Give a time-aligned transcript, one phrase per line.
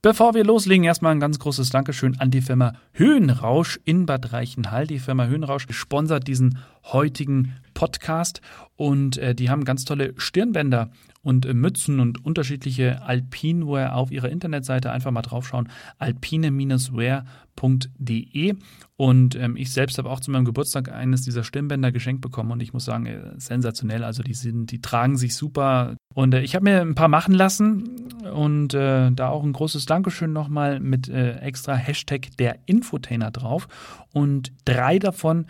[0.00, 4.86] Bevor wir loslegen, erstmal ein ganz großes Dankeschön an die Firma Höhenrausch in Bad Reichenhall.
[4.86, 8.42] Die Firma Höhenrausch sponsert diesen heutigen Podcast
[8.74, 10.90] und äh, die haben ganz tolle Stirnbänder
[11.22, 14.90] und äh, Mützen und unterschiedliche Alpinwear auf ihrer Internetseite.
[14.90, 15.68] Einfach mal draufschauen.
[15.98, 18.56] alpine-wear.de
[18.96, 22.60] und ähm, ich selbst habe auch zu meinem Geburtstag eines dieser Stirnbänder geschenkt bekommen und
[22.60, 24.02] ich muss sagen, äh, sensationell.
[24.02, 25.94] Also die sind, die tragen sich super.
[26.16, 29.86] Und äh, ich habe mir ein paar machen lassen und äh, da auch ein großes
[29.86, 33.68] Dankeschön nochmal mit äh, extra Hashtag der Infotainer drauf.
[34.12, 35.46] Und drei davon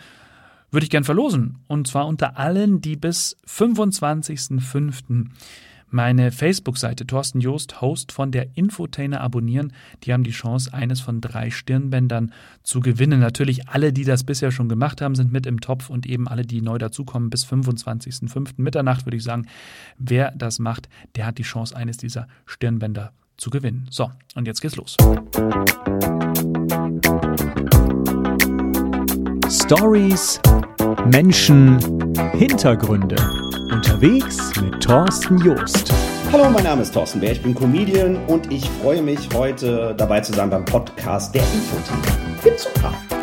[0.71, 1.59] würde ich gern verlosen.
[1.67, 5.25] Und zwar unter allen, die bis 25.05
[5.91, 9.73] meine Facebook-Seite Thorsten Joost, Host von der Infotainer abonnieren.
[10.03, 12.31] Die haben die Chance, eines von drei Stirnbändern
[12.63, 13.19] zu gewinnen.
[13.19, 16.43] Natürlich alle, die das bisher schon gemacht haben, sind mit im Topf und eben alle,
[16.43, 18.53] die neu dazukommen bis 25.05.
[18.57, 19.47] Mitternacht würde ich sagen,
[19.97, 23.87] wer das macht, der hat die Chance, eines dieser Stirnbänder zu gewinnen.
[23.89, 24.97] So, und jetzt geht's los.
[29.71, 30.39] Stories,
[31.11, 31.77] Menschen,
[32.31, 33.15] Hintergründe.
[33.71, 35.93] Unterwegs mit Thorsten Joost.
[36.31, 40.21] Hallo, mein Name ist Thorsten Bär, ich bin Comedian und ich freue mich, heute dabei
[40.21, 42.17] zu sein beim Podcast der Infotainer.
[42.43, 43.18] Gibt's sogar.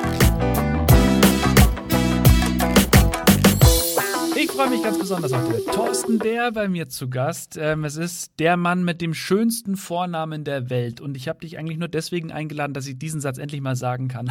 [4.77, 5.64] Ich ganz besonders heute.
[5.72, 7.56] Thorsten Bär bei mir zu Gast.
[7.58, 11.00] Ähm, es ist der Mann mit dem schönsten Vornamen der Welt.
[11.00, 14.08] Und ich habe dich eigentlich nur deswegen eingeladen, dass ich diesen Satz endlich mal sagen
[14.08, 14.30] kann.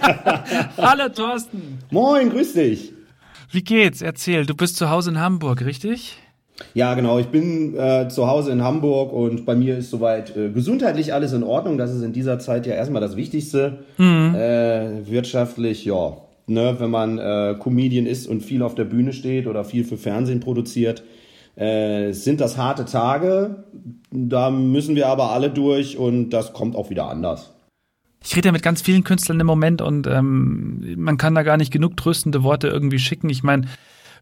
[0.76, 1.80] Hallo Thorsten.
[1.90, 2.92] Moin, grüß dich.
[3.50, 4.02] Wie geht's?
[4.02, 6.16] Erzähl, du bist zu Hause in Hamburg, richtig?
[6.74, 7.18] Ja, genau.
[7.18, 11.32] Ich bin äh, zu Hause in Hamburg und bei mir ist soweit äh, gesundheitlich alles
[11.32, 11.76] in Ordnung.
[11.76, 13.80] Das ist in dieser Zeit ja erstmal das Wichtigste.
[13.98, 14.34] Mhm.
[14.36, 16.18] Äh, wirtschaftlich, ja.
[16.52, 19.96] Ne, wenn man äh, Comedian ist und viel auf der Bühne steht oder viel für
[19.96, 21.02] Fernsehen produziert,
[21.56, 23.64] äh, sind das harte Tage.
[24.10, 27.52] Da müssen wir aber alle durch und das kommt auch wieder anders
[28.24, 31.56] ich rede ja mit ganz vielen Künstlern im Moment und ähm, man kann da gar
[31.56, 33.28] nicht genug tröstende Worte irgendwie schicken.
[33.30, 33.66] Ich meine,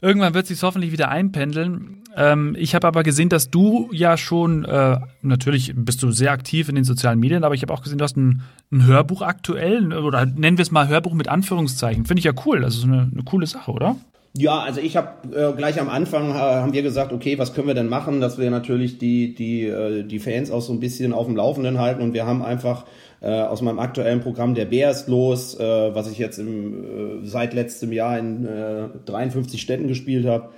[0.01, 2.03] irgendwann wird sich hoffentlich wieder einpendeln.
[2.17, 6.69] Ähm, ich habe aber gesehen, dass du ja schon, äh, natürlich bist du sehr aktiv
[6.69, 9.93] in den sozialen Medien, aber ich habe auch gesehen, du hast ein, ein, Hörbuch aktuell,
[9.93, 12.07] oder nennen wir es mal Hörbuch mit Anführungszeichen.
[12.07, 12.61] Finde ich ja cool.
[12.61, 13.97] Das ist eine, eine coole Sache, oder?
[14.37, 17.67] Ja, also ich habe äh, gleich am Anfang äh, haben wir gesagt, okay, was können
[17.67, 21.13] wir denn machen, dass wir natürlich die die äh, die Fans auch so ein bisschen
[21.13, 22.01] auf dem Laufenden halten.
[22.01, 22.87] Und wir haben einfach
[23.21, 27.27] äh, aus meinem aktuellen Programm Der Bär ist los, äh, was ich jetzt im, äh,
[27.27, 30.51] seit letztem Jahr in äh, 53 Städten gespielt habe.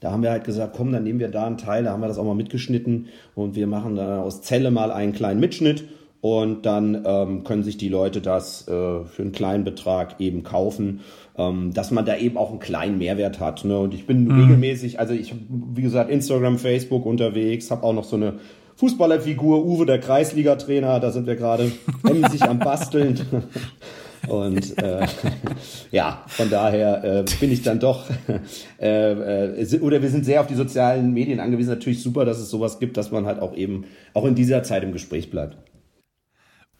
[0.00, 2.08] Da haben wir halt gesagt, komm, dann nehmen wir da einen Teil, da haben wir
[2.08, 3.08] das auch mal mitgeschnitten.
[3.34, 5.84] Und wir machen da aus Zelle mal einen kleinen Mitschnitt
[6.20, 8.70] und dann ähm, können sich die Leute das äh,
[9.04, 11.00] für einen kleinen Betrag eben kaufen,
[11.36, 13.64] ähm, dass man da eben auch einen kleinen Mehrwert hat.
[13.64, 13.78] Ne?
[13.78, 14.40] Und ich bin mhm.
[14.40, 18.34] regelmäßig, also ich wie gesagt Instagram, Facebook unterwegs, habe auch noch so eine
[18.76, 21.70] Fußballerfigur, Uwe, der Kreisliga-Trainer, da sind wir gerade
[22.08, 23.20] emsig am Basteln.
[24.26, 25.06] Und äh,
[25.92, 28.06] ja, von daher äh, bin ich dann doch,
[28.80, 31.70] äh, äh, oder wir sind sehr auf die sozialen Medien angewiesen.
[31.70, 34.82] Natürlich super, dass es sowas gibt, dass man halt auch eben auch in dieser Zeit
[34.82, 35.56] im Gespräch bleibt.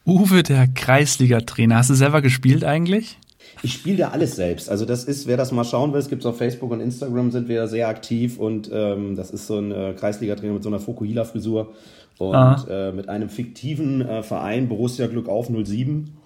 [0.08, 3.18] Uwe, der Kreisliga-Trainer, hast du selber gespielt eigentlich?
[3.62, 4.70] Ich spiele da alles selbst.
[4.70, 7.46] Also das ist, wer das mal schauen will, es gibt auf Facebook und Instagram sind
[7.46, 11.74] wir sehr aktiv und ähm, das ist so ein äh, Kreisliga-Trainer mit so einer Fokuhila-Frisur
[12.16, 12.64] und ah.
[12.70, 16.16] äh, mit einem fiktiven äh, Verein Borussia Glück auf 07.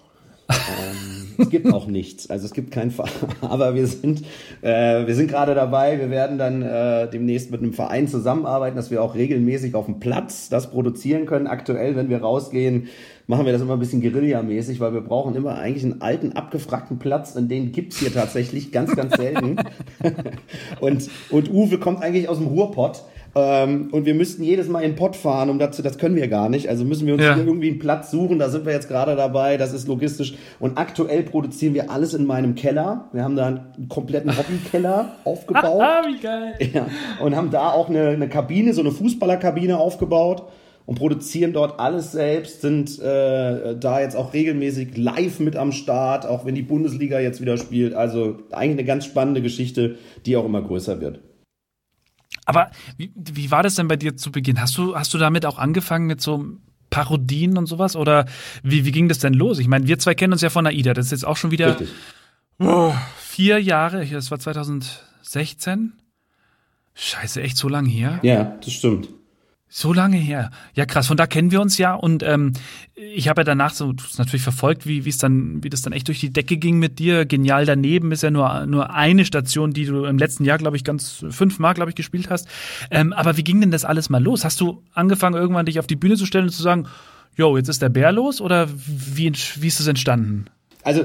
[0.53, 4.23] ähm, es gibt auch nichts, also es gibt kein Verein, aber wir sind,
[4.61, 8.91] äh, wir sind gerade dabei, wir werden dann äh, demnächst mit einem Verein zusammenarbeiten, dass
[8.91, 11.47] wir auch regelmäßig auf dem Platz das produzieren können.
[11.47, 12.87] Aktuell, wenn wir rausgehen,
[13.27, 16.99] machen wir das immer ein bisschen Guerilla-mäßig, weil wir brauchen immer eigentlich einen alten, abgefragten
[16.99, 19.57] Platz und den gibt's hier tatsächlich ganz, ganz selten.
[20.79, 23.03] und, und Uwe kommt eigentlich aus dem Ruhrpott.
[23.35, 26.27] Ähm, und wir müssten jedes Mal in den Pott fahren, um dazu, das können wir
[26.27, 26.69] gar nicht.
[26.69, 27.35] Also müssen wir uns ja.
[27.35, 28.37] hier irgendwie einen Platz suchen.
[28.37, 29.57] Da sind wir jetzt gerade dabei.
[29.57, 30.35] Das ist logistisch.
[30.59, 33.09] Und aktuell produzieren wir alles in meinem Keller.
[33.11, 35.81] Wir haben da einen kompletten Hobbykeller aufgebaut.
[35.81, 36.53] Ah, wie geil.
[36.73, 36.87] Ja.
[37.23, 40.43] Und haben da auch eine, eine Kabine, so eine Fußballerkabine aufgebaut
[40.85, 46.25] und produzieren dort alles selbst, sind äh, da jetzt auch regelmäßig live mit am Start,
[46.25, 47.93] auch wenn die Bundesliga jetzt wieder spielt.
[47.93, 51.21] Also eigentlich eine ganz spannende Geschichte, die auch immer größer wird.
[52.45, 54.59] Aber wie, wie war das denn bei dir zu Beginn?
[54.59, 56.45] Hast du, hast du damit auch angefangen mit so
[56.89, 57.95] Parodien und sowas?
[57.95, 58.25] Oder
[58.63, 59.59] wie, wie ging das denn los?
[59.59, 60.93] Ich meine, wir zwei kennen uns ja von AIDA.
[60.93, 61.77] Das ist jetzt auch schon wieder
[62.59, 64.05] oh, vier Jahre.
[64.05, 65.93] Das war 2016.
[66.95, 68.19] Scheiße, echt so lange her?
[68.21, 69.09] Ja, das stimmt.
[69.75, 70.51] So lange her.
[70.75, 71.07] Ja, krass.
[71.07, 71.95] Von da kennen wir uns ja.
[71.95, 72.53] Und ähm,
[72.93, 76.19] ich habe ja danach so natürlich verfolgt, wie es dann, wie das dann echt durch
[76.19, 77.25] die Decke ging mit dir.
[77.25, 80.83] Genial daneben ist ja nur nur eine Station, die du im letzten Jahr, glaube ich,
[80.83, 82.47] ganz fünfmal, glaube ich, gespielt hast.
[82.91, 84.45] Ähm, aber wie ging denn das alles mal los?
[84.45, 86.85] Hast du angefangen, irgendwann dich auf die Bühne zu stellen und zu sagen,
[87.35, 90.45] jo, jetzt ist der Bär los oder wie, wie ist es entstanden?
[90.83, 91.03] Also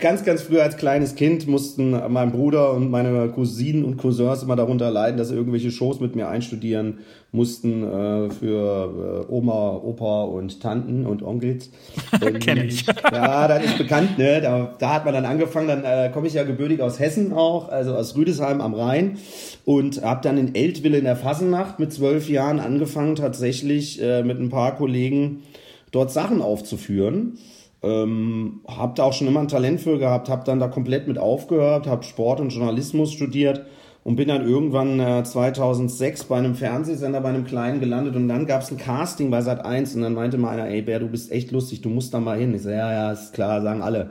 [0.00, 4.54] ganz, ganz früh als kleines Kind mussten mein Bruder und meine Cousinen und Cousins immer
[4.54, 6.98] darunter leiden, dass sie irgendwelche Shows mit mir einstudieren
[7.32, 11.70] mussten äh, für äh, Oma, Opa und Tanten und Onkels.
[12.40, 12.86] Kenn ich.
[13.12, 14.40] Ja, das ist bekannt, ne?
[14.40, 17.70] Da, da hat man dann angefangen, dann äh, komme ich ja gebürtig aus Hessen auch,
[17.70, 19.18] also aus Rüdesheim am Rhein
[19.64, 24.38] und habe dann in Eltville in der Fassennacht mit zwölf Jahren angefangen, tatsächlich äh, mit
[24.38, 25.42] ein paar Kollegen
[25.90, 27.38] dort Sachen aufzuführen.
[27.84, 31.18] Ähm, hab da auch schon immer ein Talent für gehabt, hab dann da komplett mit
[31.18, 33.66] aufgehört, hab Sport und Journalismus studiert
[34.04, 38.46] und bin dann irgendwann äh, 2006 bei einem Fernsehsender, bei einem kleinen gelandet und dann
[38.46, 41.30] gab's ein Casting bei Sat 1 und dann meinte mal einer, ey Bär, du bist
[41.30, 42.54] echt lustig, du musst da mal hin.
[42.54, 44.10] Ich so, ja, ja, ist klar, sagen alle.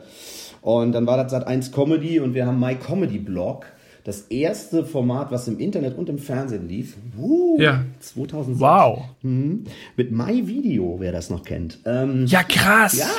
[0.61, 3.65] Und dann war das Sat 1 Comedy und wir haben My Comedy Blog
[4.03, 6.97] das erste Format, was im Internet und im Fernsehen lief.
[7.17, 7.85] Uh, ja.
[7.99, 8.59] 2006.
[8.59, 9.03] Wow.
[9.21, 9.63] Mhm.
[9.95, 11.79] Mit My Video, wer das noch kennt.
[11.85, 12.97] Ähm, ja, krass.
[12.97, 13.07] Ja.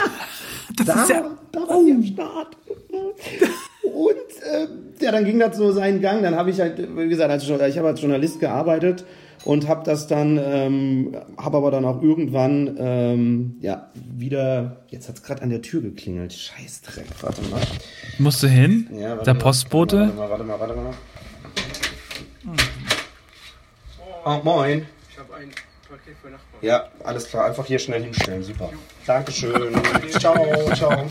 [0.76, 1.30] Das da, ist ja.
[1.52, 1.90] Da war oh.
[1.90, 2.56] am Start.
[3.82, 4.14] Und
[4.50, 6.22] äh, ja, dann ging das so seinen Gang.
[6.22, 9.04] Dann habe ich halt, wie gesagt, als, ich habe als Journalist gearbeitet
[9.44, 14.84] und habe das dann, ähm, habe aber dann auch irgendwann ähm, ja wieder.
[14.88, 16.32] Jetzt hat's gerade an der Tür geklingelt.
[16.32, 17.06] Scheiß Dreck.
[17.20, 17.60] Warte mal.
[18.18, 18.88] Musst du hin?
[18.98, 20.12] Ja, der mal, Postbote.
[20.16, 20.94] Warte mal, warte mal, warte mal.
[24.26, 24.86] Oh, moin.
[25.10, 25.50] Ich habe ein
[25.88, 26.62] Paket für Nachbarn.
[26.62, 27.44] Ja, alles klar.
[27.44, 28.42] Einfach hier schnell hinstellen.
[28.42, 28.70] Super.
[29.06, 29.74] Dankeschön.
[30.18, 30.34] ciao,
[30.74, 31.06] ciao.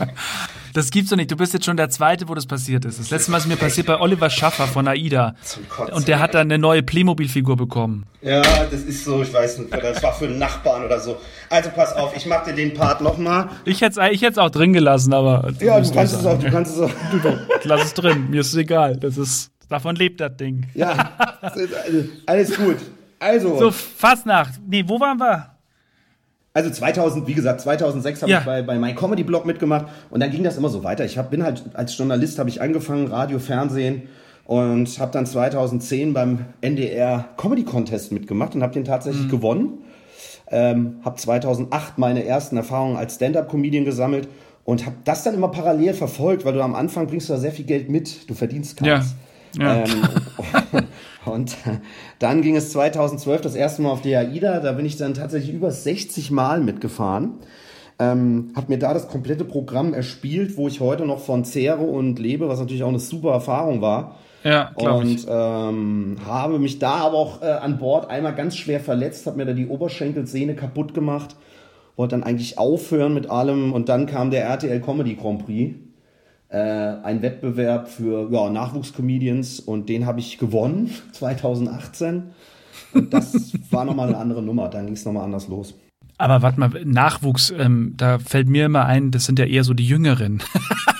[0.74, 1.30] Das gibt's doch nicht.
[1.30, 2.98] Du bist jetzt schon der Zweite, wo das passiert ist.
[2.98, 5.36] Das letzte Mal ist mir passiert bei Oliver Schaffer von AIDA.
[5.92, 8.06] Und der hat dann eine neue Playmobil-Figur bekommen.
[8.22, 11.16] Ja, das ist so, ich weiß nicht, das war für einen Nachbarn oder so.
[11.48, 13.50] Also pass auf, ich mach dir den Part nochmal.
[13.64, 15.48] Ich hätte es ich auch drin gelassen, aber.
[15.60, 16.90] Ja, du kannst es auch, du kannst es auch.
[17.62, 18.96] Lass es drin, mir ist es egal.
[18.96, 20.66] Das ist, davon lebt das Ding.
[20.74, 21.12] Ja,
[22.26, 22.78] alles gut.
[23.20, 23.58] Also.
[23.60, 24.54] So, Fastnacht.
[24.66, 25.53] Nee, wo waren wir?
[26.56, 28.38] Also 2000, wie gesagt, 2006 habe ja.
[28.38, 31.04] ich bei, bei My Comedy Blog mitgemacht und dann ging das immer so weiter.
[31.04, 34.02] Ich hab, bin halt als Journalist habe ich angefangen, Radio, Fernsehen
[34.44, 39.30] und habe dann 2010 beim NDR Comedy Contest mitgemacht und habe den tatsächlich mhm.
[39.30, 39.78] gewonnen.
[40.48, 44.28] Ähm, habe 2008 meine ersten Erfahrungen als Stand-up-Comedian gesammelt
[44.64, 47.50] und habe das dann immer parallel verfolgt, weil du am Anfang bringst du da sehr
[47.50, 49.16] viel Geld mit, du verdienst keins.
[49.56, 49.78] Ja.
[49.78, 49.84] ja.
[49.84, 50.83] Ähm,
[51.26, 51.56] Und
[52.18, 54.60] dann ging es 2012 das erste Mal auf die AIDA.
[54.60, 57.34] Da bin ich dann tatsächlich über 60 Mal mitgefahren.
[57.98, 62.18] Ähm, habe mir da das komplette Programm erspielt, wo ich heute noch von zehre und
[62.18, 64.16] lebe, was natürlich auch eine super Erfahrung war.
[64.42, 65.26] Ja, glaube ich.
[65.26, 69.38] Und ähm, habe mich da aber auch äh, an Bord einmal ganz schwer verletzt, habe
[69.38, 71.36] mir da die Oberschenkelsehne kaputt gemacht,
[71.96, 75.76] wollte dann eigentlich aufhören mit allem und dann kam der RTL Comedy Grand Prix
[76.54, 82.30] äh, ein Wettbewerb für ja, Nachwuchscomedians und den habe ich gewonnen 2018.
[82.92, 85.74] Und das war nochmal eine andere Nummer, dann ging es nochmal anders los.
[86.16, 89.74] Aber warte mal, Nachwuchs, ähm, da fällt mir immer ein, das sind ja eher so
[89.74, 90.44] die Jüngeren.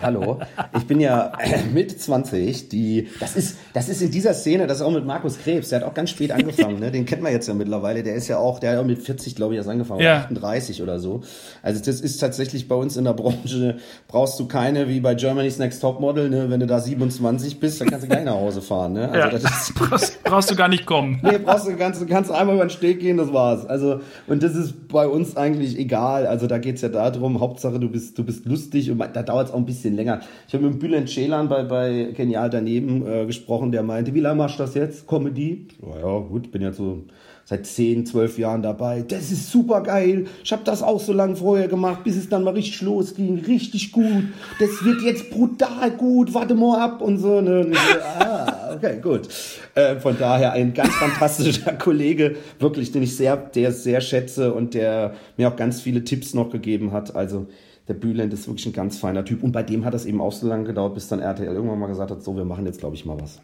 [0.00, 0.40] Hallo,
[0.76, 1.32] ich bin ja
[1.72, 5.38] mit 20, die, das ist, das ist in dieser Szene, das ist auch mit Markus
[5.38, 6.90] Krebs, der hat auch ganz spät angefangen, ne?
[6.90, 9.34] den kennt man jetzt ja mittlerweile, der ist ja auch, der hat auch mit 40,
[9.34, 10.18] glaube ich, erst angefangen, ja.
[10.18, 11.22] 38 oder so.
[11.62, 13.78] Also das ist tatsächlich bei uns in der Branche,
[14.08, 16.50] brauchst du keine, wie bei Germany's Next Topmodel, ne?
[16.50, 18.92] wenn du da 27 bist, dann kannst du gleich nach Hause fahren.
[18.92, 19.08] Ne?
[19.08, 19.30] Also ja.
[19.30, 21.20] das ist, brauchst, brauchst du gar nicht kommen.
[21.22, 23.66] Nee, brauchst du, kannst, kannst einmal über den Steg gehen, das war's.
[23.66, 27.88] Also, und das ist bei uns eigentlich egal, also da geht's ja darum, Hauptsache du
[27.88, 30.20] bist, du bist lustig und da dauert es auch ein bisschen länger.
[30.46, 34.36] Ich habe mit Bülent Ceylan bei, bei Genial daneben äh, gesprochen, der meinte, wie lange
[34.36, 35.06] machst du das jetzt?
[35.06, 35.68] Comedy?
[35.82, 37.04] Ja, ja, gut, bin jetzt so
[37.48, 39.02] seit 10, 12 Jahren dabei.
[39.08, 40.26] Das ist super geil.
[40.44, 43.42] Ich habe das auch so lange vorher gemacht, bis es dann mal richtig losging.
[43.46, 44.24] Richtig gut.
[44.60, 46.34] Das wird jetzt brutal gut.
[46.34, 47.40] Warte mal ab und so.
[47.40, 47.60] Ne?
[47.60, 47.80] Und so
[48.20, 49.28] ah, okay, gut.
[49.74, 54.74] Äh, von daher ein ganz fantastischer Kollege, wirklich, den ich sehr, der sehr schätze und
[54.74, 57.16] der mir auch ganz viele Tipps noch gegeben hat.
[57.16, 57.46] Also
[57.88, 59.42] der Bülent ist wirklich ein ganz feiner Typ.
[59.42, 61.86] Und bei dem hat es eben auch so lange gedauert, bis dann RTL irgendwann mal
[61.86, 63.40] gesagt hat, so, wir machen jetzt, glaube ich, mal was.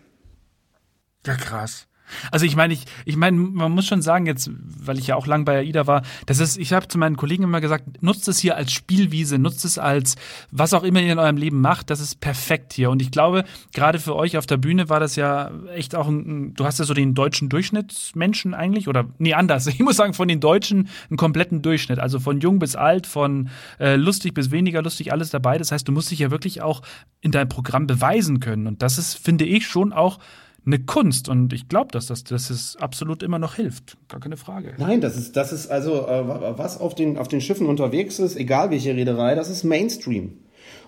[1.26, 1.86] Ja, krass.
[2.30, 5.26] Also ich meine, ich, ich meine, man muss schon sagen, jetzt, weil ich ja auch
[5.26, 8.38] lang bei AIDA war, das ist, ich habe zu meinen Kollegen immer gesagt, nutzt es
[8.38, 10.16] hier als Spielwiese, nutzt es als
[10.50, 12.90] was auch immer ihr in eurem Leben macht, das ist perfekt hier.
[12.90, 16.54] Und ich glaube, gerade für euch auf der Bühne war das ja echt auch ein,
[16.54, 19.66] du hast ja so den deutschen Durchschnittsmenschen eigentlich, oder nee, anders.
[19.74, 21.98] Ich muss sagen, von den Deutschen einen kompletten Durchschnitt.
[21.98, 25.58] Also von jung bis alt, von äh, lustig bis weniger lustig, alles dabei.
[25.58, 26.82] Das heißt, du musst dich ja wirklich auch
[27.20, 28.68] in deinem Programm beweisen können.
[28.68, 30.20] Und das ist, finde ich, schon auch
[30.66, 33.96] eine Kunst und ich glaube, dass das, dass es absolut immer noch hilft.
[34.08, 34.74] Gar keine Frage.
[34.78, 38.36] Nein, das ist, das ist also, äh, was auf den, auf den Schiffen unterwegs ist,
[38.36, 40.38] egal welche Reederei, das ist Mainstream.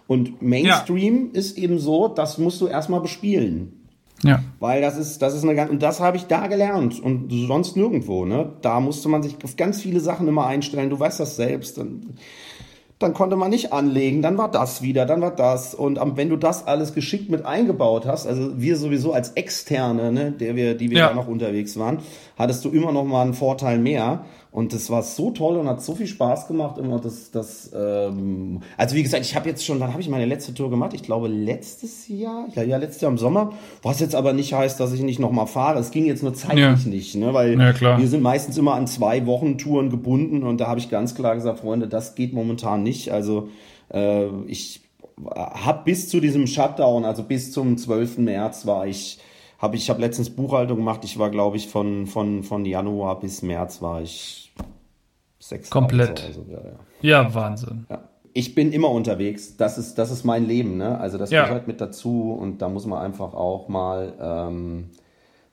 [0.06, 1.38] Und Mainstream ja.
[1.38, 3.72] ist eben so, das musst du erstmal bespielen.
[4.22, 4.42] Ja.
[4.60, 7.76] Weil das ist, das ist eine ganz, und das habe ich da gelernt und sonst
[7.76, 8.52] nirgendwo, ne?
[8.62, 10.88] Da musste man sich auf ganz viele Sachen immer einstellen.
[10.88, 11.76] Du weißt das selbst.
[11.76, 12.16] Dann,
[12.98, 15.74] dann konnte man nicht anlegen, dann war das wieder, dann war das.
[15.74, 20.32] Und wenn du das alles geschickt mit eingebaut hast, also wir sowieso als Externe, ne,
[20.32, 21.08] der wir, die wir ja.
[21.08, 21.98] da noch unterwegs waren,
[22.38, 24.24] hattest du immer noch mal einen Vorteil mehr.
[24.56, 26.78] Und das war so toll und hat so viel Spaß gemacht.
[26.78, 30.24] Immer das, das, ähm, also wie gesagt, ich habe jetzt schon, wann habe ich meine
[30.24, 30.94] letzte Tour gemacht?
[30.94, 33.52] Ich glaube letztes Jahr, ja, ja, letztes Jahr im Sommer.
[33.82, 35.78] Was jetzt aber nicht heißt, dass ich nicht nochmal fahre.
[35.78, 36.90] Es ging jetzt nur zeitlich ja.
[36.90, 37.34] nicht, ne?
[37.34, 40.88] Weil ja, wir sind meistens immer an zwei Wochen Touren gebunden und da habe ich
[40.88, 43.12] ganz klar gesagt, Freunde, das geht momentan nicht.
[43.12, 43.50] Also
[43.92, 44.80] äh, ich
[45.28, 48.16] habe bis zu diesem Shutdown, also bis zum 12.
[48.16, 49.18] März war ich
[49.58, 51.00] habe ich habe letztens Buchhaltung gemacht.
[51.04, 54.46] Ich war glaube ich von von von Januar bis März war ich
[55.38, 56.24] sechs Komplett.
[56.24, 57.22] Also, ja, ja.
[57.22, 57.86] ja, Wahnsinn.
[57.88, 58.08] Ja.
[58.32, 59.56] Ich bin immer unterwegs.
[59.56, 60.76] Das ist, das ist mein Leben.
[60.76, 60.98] Ne?
[60.98, 64.90] Also das gehört mit dazu und da muss man einfach auch mal, ähm,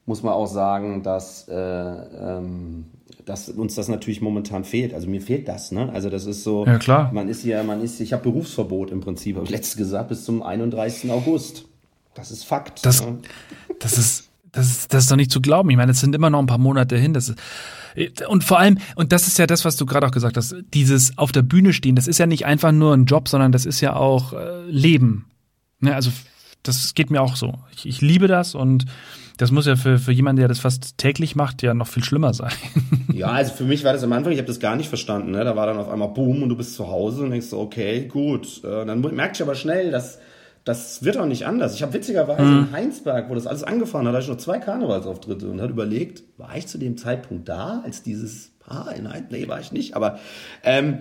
[0.06, 2.88] muss man auch sagen, dass, äh, ähm,
[3.24, 4.94] dass uns das natürlich momentan fehlt.
[4.94, 5.72] Also mir fehlt das.
[5.72, 5.90] Ne?
[5.94, 6.66] Also das ist so.
[6.66, 7.10] Ja klar.
[7.14, 9.38] Man ist hier, man ist, ich habe Berufsverbot im Prinzip.
[9.38, 11.10] Habe ich letztes gesagt bis zum 31.
[11.10, 11.66] August.
[12.16, 12.86] Das ist Fakt.
[12.86, 13.20] Das, ne?
[13.80, 15.70] das ist, das ist, das ist doch nicht zu glauben.
[15.70, 17.14] Ich meine, es sind immer noch ein paar Monate hin.
[17.14, 17.40] Das ist,
[18.28, 21.18] und vor allem, und das ist ja das, was du gerade auch gesagt hast, dieses
[21.18, 23.82] auf der Bühne stehen, das ist ja nicht einfach nur ein Job, sondern das ist
[23.82, 25.26] ja auch äh, Leben.
[25.80, 26.12] Ne, also
[26.64, 27.56] das geht mir auch so.
[27.76, 28.86] Ich, ich liebe das und
[29.38, 32.34] das muss ja für, für jemanden, der das fast täglich macht, ja noch viel schlimmer
[32.34, 32.52] sein.
[33.14, 35.32] Ja, also für mich war das am Anfang, ich habe das gar nicht verstanden.
[35.32, 35.44] Ne?
[35.44, 38.08] Da war dann auf einmal Boom und du bist zu Hause und denkst so, okay,
[38.08, 38.64] gut.
[38.64, 40.20] Äh, dann merkst du aber schnell, dass
[40.66, 41.76] das wird auch nicht anders.
[41.76, 42.60] Ich habe witzigerweise mhm.
[42.60, 45.70] in Heinsberg, wo das alles angefangen hat, da hatte ich noch zwei Karnevalsauftritte und hat
[45.70, 49.32] überlegt, war ich zu dem Zeitpunkt da, als dieses Paar in Heinsberg?
[49.32, 50.20] Nee, war ich nicht, aber
[50.64, 51.00] ähm,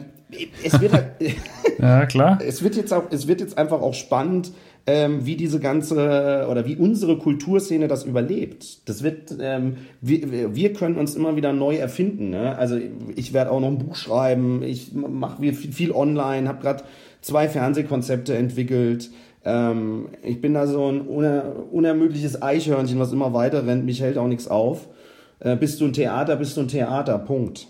[0.65, 1.13] es wird halt,
[1.79, 2.39] ja, klar.
[2.45, 4.53] Es wird jetzt auch, es wird jetzt einfach auch spannend,
[4.87, 8.89] ähm, wie diese ganze oder wie unsere Kulturszene das überlebt.
[8.89, 12.31] Das wird, ähm, wir, wir können uns immer wieder neu erfinden.
[12.31, 12.59] Ne?
[12.59, 12.79] Also
[13.15, 16.83] ich werde auch noch ein Buch schreiben, ich mache viel, viel online, habe gerade
[17.21, 19.11] zwei Fernsehkonzepte entwickelt.
[19.45, 23.85] Ähm, ich bin da so ein uner unermüdliches Eichhörnchen, was immer weiter rennt.
[23.85, 24.89] Mich hält auch nichts auf.
[25.41, 27.19] Äh, bist du ein Theater, bist du ein Theater.
[27.19, 27.67] Punkt.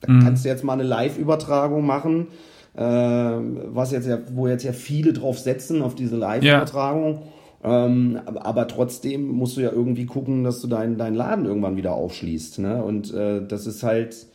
[0.00, 0.22] Da mhm.
[0.22, 2.28] kannst du jetzt mal eine Live-Übertragung machen,
[2.76, 7.22] äh, was jetzt ja, wo jetzt ja viele drauf setzen, auf diese Live-Übertragung.
[7.64, 7.86] Ja.
[7.86, 11.76] Ähm, aber, aber, trotzdem musst du ja irgendwie gucken, dass du deinen dein Laden irgendwann
[11.76, 12.60] wieder aufschließt.
[12.60, 12.84] Ne?
[12.84, 14.28] Und äh, das ist halt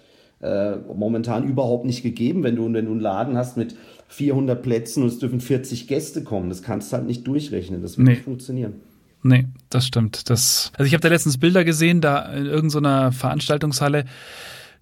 [0.43, 3.75] äh, momentan überhaupt nicht gegeben, wenn du, wenn du einen Laden hast mit
[4.09, 6.50] 400 Plätzen und es dürfen 40 Gäste kommen.
[6.50, 7.81] Das kannst du halt nicht durchrechnen.
[7.81, 8.13] Das wird nee.
[8.13, 8.73] nicht funktionieren.
[9.23, 10.29] Nee, das stimmt.
[10.29, 14.03] Das, also ich habe da letztens Bilder gesehen, da in irgendeiner Veranstaltungshalle.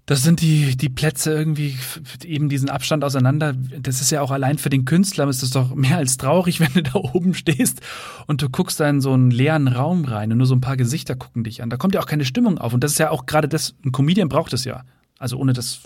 [0.08, 1.78] Das sind die, die Plätze irgendwie,
[2.26, 3.54] eben diesen Abstand auseinander.
[3.80, 6.74] Das ist ja auch allein für den Künstler ist das doch mehr als traurig, wenn
[6.74, 7.82] du da oben stehst
[8.26, 10.76] und du guckst da in so einen leeren Raum rein und nur so ein paar
[10.76, 11.70] Gesichter gucken dich an.
[11.70, 12.74] Da kommt ja auch keine Stimmung auf.
[12.74, 14.84] Und das ist ja auch gerade das, ein Comedian braucht es ja.
[15.22, 15.82] Also ohne das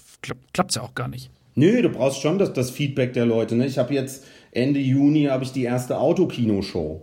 [0.53, 1.29] klappt es ja auch gar nicht.
[1.55, 3.55] Nö, du brauchst schon das, das Feedback der Leute.
[3.55, 3.65] Ne?
[3.65, 7.01] Ich habe jetzt Ende Juni habe ich die erste Autokino-Show.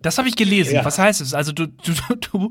[0.00, 0.74] Das habe ich gelesen.
[0.74, 0.84] Ja.
[0.84, 1.34] Was heißt es?
[1.34, 1.92] Also du, du,
[2.32, 2.50] du,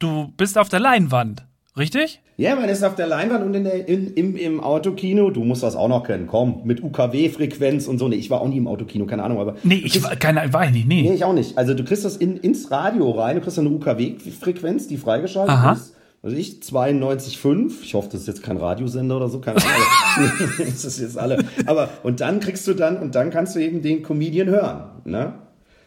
[0.00, 1.46] du bist auf der Leinwand,
[1.76, 2.20] richtig?
[2.36, 5.62] Ja, man ist auf der Leinwand und in der, in, im, im Autokino, du musst
[5.62, 8.08] das auch noch kennen, komm, mit UKW-Frequenz und so.
[8.08, 9.56] Nee, ich war auch nie im Autokino, keine Ahnung, aber.
[9.62, 11.02] Nee, ich war, keine, war ich nicht, nee.
[11.02, 11.56] Nee, ich auch nicht.
[11.56, 15.72] Also du kriegst das in, ins Radio rein, du kriegst eine UKW-Frequenz, die freigeschaltet Aha.
[15.72, 17.82] ist also ich 92,5.
[17.82, 20.32] Ich hoffe, das ist jetzt kein Radiosender oder so, keine Ahnung.
[20.58, 21.44] das ist jetzt alle.
[21.66, 25.34] Aber, und dann kriegst du dann, und dann kannst du eben den Comedian hören, ne?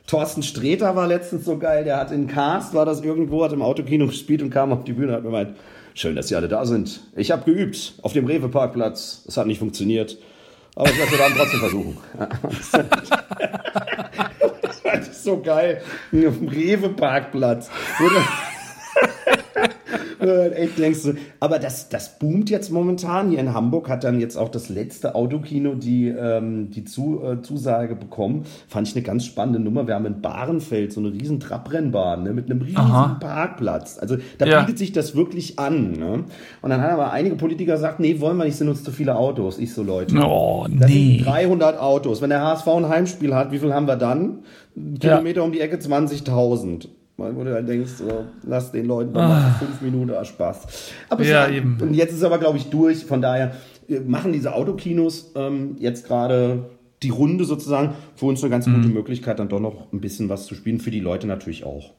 [0.08, 3.62] Thorsten Sträter war letztens so geil, der hat in Cast, war das irgendwo, hat im
[3.62, 5.56] Autokino gespielt und kam auf die Bühne und hat mir gemeint,
[5.94, 7.02] schön, dass Sie alle da sind.
[7.16, 9.24] Ich habe geübt auf dem Rewe-Parkplatz.
[9.28, 10.18] Es hat nicht funktioniert.
[10.76, 11.98] Aber ich es dann trotzdem versuchen.
[14.84, 15.82] das ist so geil.
[16.12, 17.70] Auf dem Rewe-Parkplatz
[20.56, 23.30] echt denkst du, aber das, das boomt jetzt momentan.
[23.30, 27.42] Hier in Hamburg hat dann jetzt auch das letzte Autokino die, ähm, die Zu, äh,
[27.42, 28.46] Zusage bekommen.
[28.68, 29.88] Fand ich eine ganz spannende Nummer.
[29.88, 33.18] Wir haben in Bahrenfeld so eine riesen Trabrennbahn ne, mit einem riesen Aha.
[33.20, 33.98] Parkplatz.
[34.00, 34.62] Also da ja.
[34.62, 35.92] bietet sich das wirklich an.
[35.92, 36.24] Ne?
[36.62, 39.16] Und dann haben aber einige Politiker gesagt, nee, wollen wir nicht, sind uns zu viele
[39.16, 39.60] Autos.
[39.60, 40.16] Ich so, Leute.
[40.18, 41.18] Oh, nee.
[41.18, 42.22] sind 300 Autos.
[42.22, 44.40] Wenn der HSV ein Heimspiel hat, wie viel haben wir dann?
[45.00, 45.46] Kilometer ja.
[45.46, 46.88] um die Ecke 20.000.
[47.16, 49.56] Wo du dann denkst, so, lass den Leuten mal ah.
[49.60, 50.92] fünf Minuten Spaß.
[51.10, 51.78] Aber ja, ja, eben.
[51.80, 53.06] Und jetzt ist aber, glaube ich, durch.
[53.06, 53.56] Von daher
[54.06, 56.70] machen diese Autokinos ähm, jetzt gerade
[57.04, 58.76] die Runde sozusagen für uns eine ganz mhm.
[58.76, 60.80] gute Möglichkeit, dann doch noch ein bisschen was zu spielen.
[60.80, 61.92] Für die Leute natürlich auch.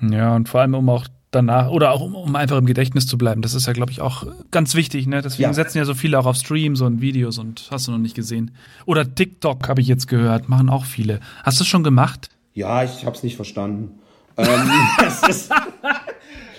[0.00, 3.18] Ja, und vor allem, um auch danach oder auch um, um einfach im Gedächtnis zu
[3.18, 3.42] bleiben.
[3.42, 5.06] Das ist ja, glaube ich, auch ganz wichtig.
[5.06, 5.22] Ne?
[5.22, 5.54] Deswegen ja.
[5.54, 8.52] setzen ja so viele auch auf Streams und Videos und hast du noch nicht gesehen.
[8.84, 11.20] Oder TikTok habe ich jetzt gehört, machen auch viele.
[11.42, 12.28] Hast du es schon gemacht?
[12.54, 13.92] Ja, ich habe es nicht verstanden.
[14.36, 14.70] Ähm,
[15.28, 15.50] ist,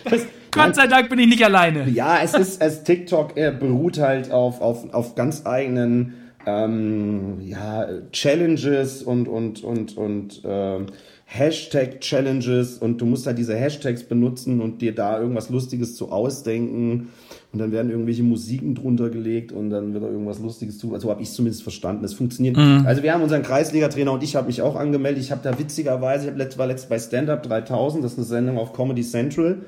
[0.03, 1.89] das, Gott sei Dank bin ich nicht alleine.
[1.89, 6.13] Ja, es ist, es TikTok äh, beruht halt auf, auf, auf ganz eigenen
[6.46, 10.88] ähm, ja, Challenges und, und, und, und ähm,
[11.25, 17.10] Hashtag-Challenges und du musst halt diese Hashtags benutzen und dir da irgendwas Lustiges zu ausdenken
[17.53, 20.93] und dann werden irgendwelche Musiken drunter gelegt und dann wird da irgendwas Lustiges zu.
[20.93, 22.03] Also habe ich zumindest verstanden.
[22.03, 22.57] Es funktioniert.
[22.57, 22.83] Mhm.
[22.86, 25.24] Also wir haben unseren Kreisliga-Trainer und ich habe mich auch angemeldet.
[25.24, 28.17] Ich habe da witzigerweise, ich hab letzt, war letzt bei Stand Up 3000, das ist
[28.17, 29.60] eine Sendung auf Comedy Central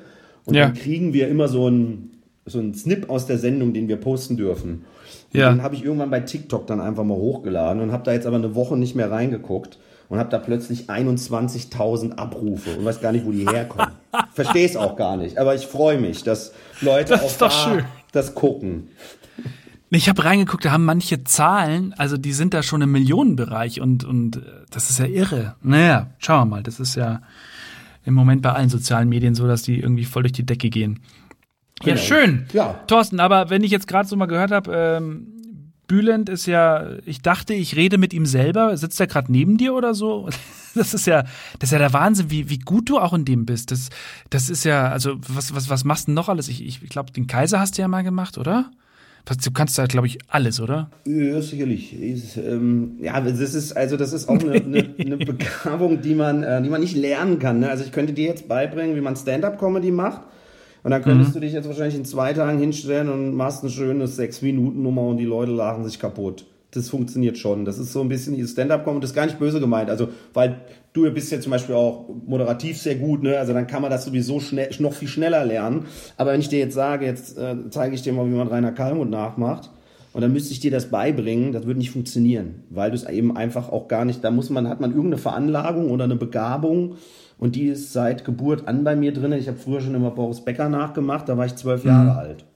[0.44, 0.64] und ja.
[0.64, 2.10] dann kriegen wir immer so ein
[2.46, 4.84] so ein Snip aus der Sendung, den wir posten dürfen.
[5.32, 5.50] Und ja.
[5.50, 8.36] Den habe ich irgendwann bei TikTok dann einfach mal hochgeladen und habe da jetzt aber
[8.36, 9.78] eine Woche nicht mehr reingeguckt
[10.08, 13.95] und habe da plötzlich 21.000 Abrufe und weiß gar nicht, wo die herkommen.
[14.32, 17.78] Verstehe es auch gar nicht, aber ich freue mich, dass Leute das auch da
[18.12, 18.88] das gucken.
[19.90, 24.04] Ich habe reingeguckt, da haben manche Zahlen, also die sind da schon im Millionenbereich und,
[24.04, 25.54] und äh, das ist ja irre.
[25.62, 27.22] Naja, schauen wir mal, das ist ja
[28.04, 31.00] im Moment bei allen sozialen Medien so, dass die irgendwie voll durch die Decke gehen.
[31.80, 31.96] Genau.
[31.96, 32.46] Ja, schön.
[32.52, 32.80] Ja.
[32.86, 37.22] Thorsten, aber wenn ich jetzt gerade so mal gehört habe, ähm, Bülent ist ja, ich
[37.22, 38.76] dachte, ich rede mit ihm selber.
[38.76, 40.28] Sitzt er gerade neben dir oder so?
[40.76, 41.22] Das ist ja,
[41.58, 43.70] das ist ja der Wahnsinn, wie, wie gut du auch in dem bist.
[43.70, 43.88] Das,
[44.30, 46.48] das ist ja, also was, was, was machst du noch alles?
[46.48, 48.70] Ich, ich glaube, den Kaiser hast du ja mal gemacht, oder?
[49.42, 50.88] Du kannst da, glaube ich, alles, oder?
[51.04, 52.00] Ja, sicherlich.
[52.00, 56.44] Ich, ähm, ja, das ist, also das ist auch eine, eine, eine Begabung, die man,
[56.44, 57.58] äh, die man nicht lernen kann.
[57.58, 57.68] Ne?
[57.68, 60.22] Also ich könnte dir jetzt beibringen, wie man Stand-up-Comedy macht.
[60.84, 61.34] Und dann könntest mhm.
[61.34, 65.24] du dich jetzt wahrscheinlich in zwei Tagen hinstellen und machst eine schöne Sechs-Minuten-Nummer und die
[65.24, 66.46] Leute lachen sich kaputt.
[66.76, 67.64] Das funktioniert schon.
[67.64, 69.00] Das ist so ein bisschen dieses Stand-up-Kommen.
[69.00, 69.90] Das ist gar nicht böse gemeint.
[69.90, 70.60] Also, weil
[70.92, 73.38] du bist ja zum Beispiel auch moderativ sehr gut, ne?
[73.38, 75.86] Also dann kann man das sowieso schnell, noch viel schneller lernen.
[76.16, 78.72] Aber wenn ich dir jetzt sage, jetzt äh, zeige ich dir mal, wie man Rainer
[78.72, 79.70] Kalmund nachmacht,
[80.16, 83.36] und dann müsste ich dir das beibringen, das würde nicht funktionieren, weil du es eben
[83.36, 86.94] einfach auch gar nicht, da muss man, hat man irgendeine Veranlagung oder eine Begabung
[87.36, 89.32] und die ist seit Geburt an bei mir drin.
[89.32, 91.90] Ich habe früher schon immer Boris Becker nachgemacht, da war ich zwölf mhm.
[91.90, 92.46] Jahre alt.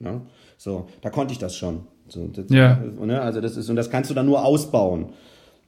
[0.00, 0.22] Ja?
[0.56, 1.82] So, da konnte ich das schon.
[2.12, 2.78] So, das, ja.
[3.00, 3.20] Ne?
[3.20, 5.06] Also das ist, und das kannst du dann nur ausbauen.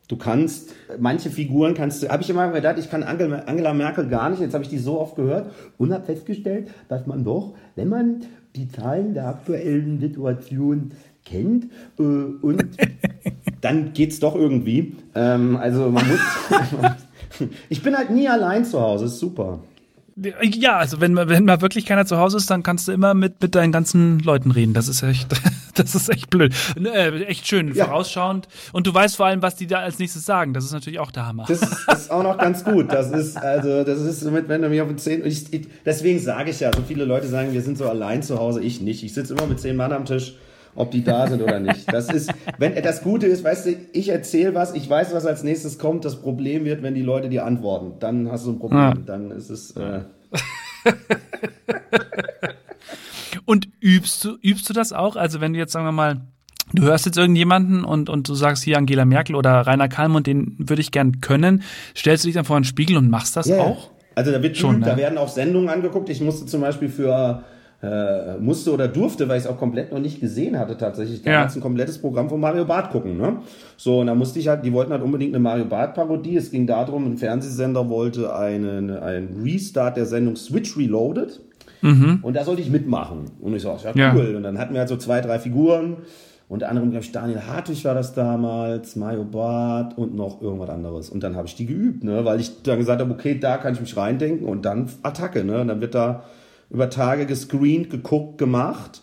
[0.06, 4.28] Du kannst, manche Figuren kannst du, habe ich immer gedacht, ich kann Angela Merkel gar
[4.28, 7.88] nicht, jetzt habe ich die so oft gehört und habe festgestellt, dass man doch, wenn
[7.88, 8.20] man
[8.54, 10.90] die Zahlen der aktuellen Situation
[11.24, 12.66] kennt äh, und
[13.62, 14.94] dann geht's doch irgendwie.
[15.14, 16.20] Ähm, also man muss,
[17.68, 19.60] Ich bin halt nie allein zu Hause, ist super.
[20.16, 23.42] Ja, also wenn, wenn mal wirklich keiner zu Hause ist, dann kannst du immer mit,
[23.42, 24.72] mit deinen ganzen Leuten reden.
[24.72, 25.28] Das ist echt,
[25.74, 26.54] das ist echt blöd.
[26.76, 27.86] Äh, echt schön, ja.
[27.86, 28.46] vorausschauend.
[28.72, 30.54] Und du weißt vor allem, was die da als nächstes sagen.
[30.54, 31.46] Das ist natürlich auch der Hammer.
[31.48, 32.92] Das, ist auch noch ganz gut.
[32.92, 36.20] Das ist, also, das ist somit, wenn du mich auf den zehn, ich, ich, deswegen
[36.20, 39.02] sage ich ja, so viele Leute sagen, wir sind so allein zu Hause, ich nicht.
[39.02, 40.34] Ich sitze immer mit zehn Mann am Tisch
[40.74, 41.92] ob die da sind oder nicht.
[41.92, 45.42] Das ist, wenn das Gute ist, weißt du, ich erzähle was, ich weiß, was als
[45.42, 46.04] nächstes kommt.
[46.04, 48.80] Das Problem wird, wenn die Leute dir antworten, dann hast du ein Problem.
[48.80, 48.94] Ja.
[48.94, 49.72] Dann ist es.
[49.72, 50.00] Äh
[53.44, 55.16] und übst du, übst du das auch?
[55.16, 56.20] Also wenn du jetzt sagen wir mal
[56.72, 60.56] Du hörst jetzt irgendjemanden und, und du sagst hier Angela Merkel oder Rainer Kalmund, den
[60.58, 61.62] würde ich gern können.
[61.94, 63.90] Stellst du dich dann vor einen Spiegel und machst das ja, auch?
[64.14, 64.86] Also da wird schon, ne?
[64.86, 66.08] da werden auch Sendungen angeguckt.
[66.08, 67.44] Ich musste zum Beispiel für
[67.84, 71.44] äh, musste oder durfte, weil ich es auch komplett noch nicht gesehen hatte, tatsächlich ja.
[71.44, 73.18] ein komplettes Programm von Mario Barth gucken.
[73.18, 73.36] Ne?
[73.76, 76.36] So, und da musste ich halt, die wollten halt unbedingt eine Mario Barth-Parodie.
[76.36, 81.40] Es ging darum, ein Fernsehsender wollte einen, einen Restart der Sendung Switch Reloaded.
[81.82, 82.20] Mhm.
[82.22, 83.26] Und da sollte ich mitmachen.
[83.40, 84.34] Und ich so, ja, ja, cool.
[84.36, 85.98] Und dann hatten wir halt so zwei, drei Figuren.
[86.48, 91.10] Unter anderem, glaube ich, Daniel Hartwig war das damals, Mario Barth und noch irgendwas anderes.
[91.10, 92.24] Und dann habe ich die geübt, ne?
[92.24, 95.44] weil ich dann gesagt habe, okay, da kann ich mich reindenken und dann Attacke.
[95.44, 95.60] Ne?
[95.60, 96.22] Und dann wird da
[96.74, 99.00] über Tage gescreent, geguckt, gemacht.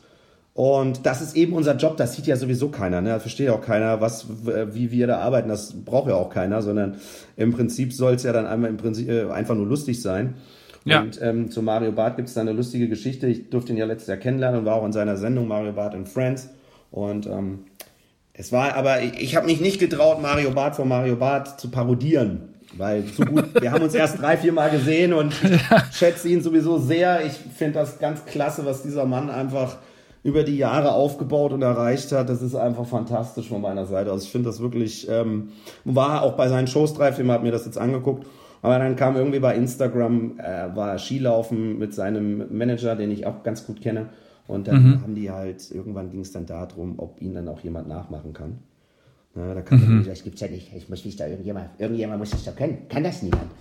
[0.53, 3.09] Und das ist eben unser Job, das sieht ja sowieso keiner, ne?
[3.09, 4.27] Das versteht ja auch keiner, was,
[4.73, 6.97] wie wir da arbeiten, das braucht ja auch keiner, sondern
[7.37, 10.35] im Prinzip soll es ja dann einmal im Prinzip äh, einfach nur lustig sein.
[10.83, 11.01] Ja.
[11.01, 13.27] Und ähm, zu Mario Barth gibt es da eine lustige Geschichte.
[13.27, 15.93] Ich durfte ihn ja letztes Jahr kennenlernen und war auch in seiner Sendung Mario Barth
[15.93, 16.49] in Friends.
[16.89, 17.59] Und ähm,
[18.33, 21.69] es war, aber ich, ich habe mich nicht getraut, Mario Barth vor Mario Barth zu
[21.69, 22.50] parodieren.
[22.77, 25.61] Weil so gut, wir haben uns erst drei, vier Mal gesehen und ich
[25.97, 27.25] schätze ihn sowieso sehr.
[27.25, 29.77] Ich finde das ganz klasse, was dieser Mann einfach
[30.23, 32.29] über die Jahre aufgebaut und erreicht hat.
[32.29, 34.11] Das ist einfach fantastisch von meiner Seite.
[34.11, 35.49] Also ich finde das wirklich, ähm,
[35.83, 38.25] war auch bei seinen Shows drei, vier Mal, hat mir das jetzt angeguckt.
[38.61, 43.41] Aber dann kam irgendwie bei Instagram, äh, war Skilaufen mit seinem Manager, den ich auch
[43.43, 44.09] ganz gut kenne.
[44.47, 45.01] Und dann mhm.
[45.01, 48.59] haben die halt, irgendwann ging es dann darum, ob ihn dann auch jemand nachmachen kann.
[49.33, 49.95] Na, da kann mhm.
[49.97, 50.71] man das gibt's ja nicht.
[50.75, 52.87] Ich muss nicht da irgendjemand, irgendjemand muss das doch können.
[52.89, 53.51] Kann das niemand.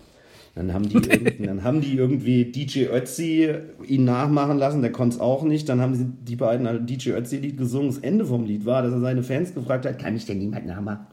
[0.56, 1.00] Dann haben die,
[1.46, 3.48] dann haben die irgendwie DJ Ötzi
[3.86, 5.68] ihn nachmachen lassen, der konnte es auch nicht.
[5.68, 7.88] Dann haben sie die beiden DJ Ötzi-Lied gesungen.
[7.88, 10.66] Das Ende vom Lied war, dass er seine Fans gefragt hat, kann mich denn niemand
[10.66, 11.06] nachmachen?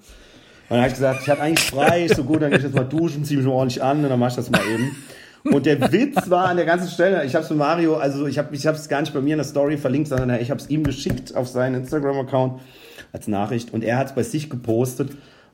[0.70, 2.76] dann habe ich gesagt, ich habe eigentlich frei, ist so gut, dann gehe ich jetzt
[2.76, 4.96] mal duschen, ziehe mich ordentlich an und dann mache ich das mal eben.
[5.44, 8.54] Und der Witz war an der ganzen Stelle, ich habe es Mario, also ich habe
[8.54, 10.84] ich es gar nicht bei mir in der Story verlinkt, sondern ich habe es ihm
[10.84, 12.60] geschickt auf seinen Instagram-Account
[13.18, 15.12] als Nachricht und er hat es bei sich gepostet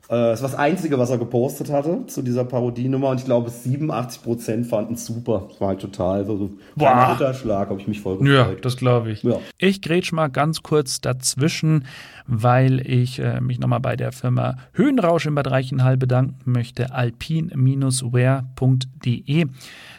[0.08, 3.50] äh, das war das Einzige, was er gepostet hatte zu dieser Parodienummer und ich glaube
[3.50, 5.46] 87% fanden es super.
[5.48, 8.34] Das war halt total so, ein Ritterschlag, habe ich mich voll gefreut.
[8.34, 9.22] Ja, das glaube ich.
[9.22, 9.38] Ja.
[9.56, 11.86] Ich grätsch mal ganz kurz dazwischen,
[12.26, 16.92] weil ich äh, mich nochmal bei der Firma Höhenrausch in Bad Reichenhall bedanken möchte.
[16.92, 19.46] alpin-wear.de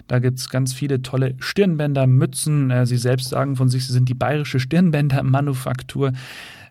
[0.07, 2.69] da gibt es ganz viele tolle Stirnbänder, Mützen.
[2.69, 6.13] Äh, sie selbst sagen von sich, sie sind die bayerische Stirnbändermanufaktur.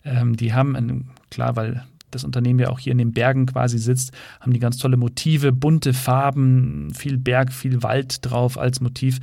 [0.05, 3.79] Ähm, die haben, ein, klar, weil das Unternehmen ja auch hier in den Bergen quasi
[3.79, 9.21] sitzt, haben die ganz tolle Motive, bunte Farben, viel Berg, viel Wald drauf als Motiv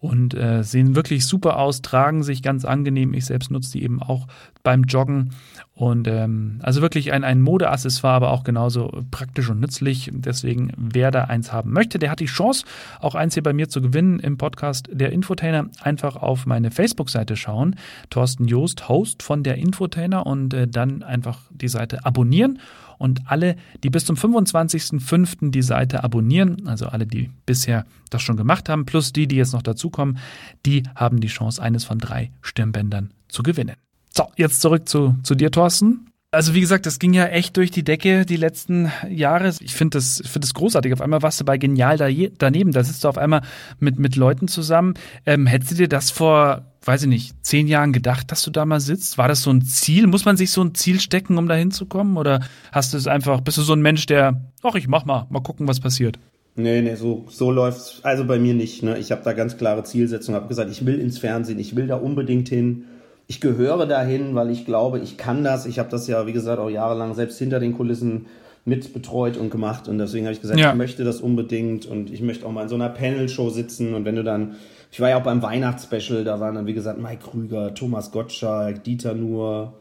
[0.00, 3.12] und äh, sehen wirklich super aus, tragen sich ganz angenehm.
[3.12, 4.26] Ich selbst nutze die eben auch
[4.62, 5.30] beim Joggen.
[5.74, 10.10] Und ähm, also wirklich ein, ein Modeaccessoire, aber auch genauso praktisch und nützlich.
[10.12, 12.64] Deswegen, wer da eins haben möchte, der hat die Chance,
[13.00, 15.66] auch eins hier bei mir zu gewinnen im Podcast der Infotainer.
[15.82, 17.76] Einfach auf meine Facebook-Seite schauen.
[18.08, 22.58] Thorsten Joost, Host von der Infotainer und äh, dann einfach die Seite abonnieren
[23.00, 25.50] und alle, die bis zum 25.05.
[25.50, 29.54] die Seite abonnieren, also alle, die bisher das schon gemacht haben, plus die, die jetzt
[29.54, 30.18] noch dazukommen,
[30.66, 33.76] die haben die Chance, eines von drei Stirnbändern zu gewinnen.
[34.14, 36.09] So, jetzt zurück zu, zu dir, Thorsten.
[36.32, 39.52] Also wie gesagt, das ging ja echt durch die Decke die letzten Jahre.
[39.60, 40.92] Ich finde das, find das großartig.
[40.92, 42.70] Auf einmal warst du bei Genial da, daneben.
[42.70, 43.42] Da sitzt du auf einmal
[43.80, 44.94] mit, mit Leuten zusammen.
[45.26, 48.64] Ähm, hättest du dir das vor weiß ich nicht, zehn Jahren gedacht, dass du da
[48.64, 49.18] mal sitzt?
[49.18, 50.06] War das so ein Ziel?
[50.06, 52.16] Muss man sich so ein Ziel stecken, um da hinzukommen?
[52.16, 52.40] Oder
[52.72, 55.42] hast du es einfach, bist du so ein Mensch, der, ach, ich mach mal, mal
[55.42, 56.18] gucken, was passiert?
[56.56, 58.00] Nee, nee, so, so läuft's.
[58.02, 58.82] Also bei mir nicht.
[58.82, 58.98] Ne?
[58.98, 60.40] Ich habe da ganz klare Zielsetzungen.
[60.40, 62.84] Habe gesagt, ich will ins Fernsehen, ich will da unbedingt hin.
[63.30, 65.64] Ich gehöre dahin, weil ich glaube, ich kann das.
[65.64, 68.26] Ich habe das ja, wie gesagt, auch jahrelang selbst hinter den Kulissen
[68.64, 69.86] mit betreut und gemacht.
[69.86, 70.70] Und deswegen habe ich gesagt, ja.
[70.70, 73.94] ich möchte das unbedingt und ich möchte auch mal in so einer Panel-Show sitzen.
[73.94, 74.56] Und wenn du dann
[74.90, 78.82] ich war ja auch beim Weihnachtsspecial, da waren dann, wie gesagt, Mike Krüger, Thomas Gottschalk,
[78.82, 79.74] Dieter Nuhr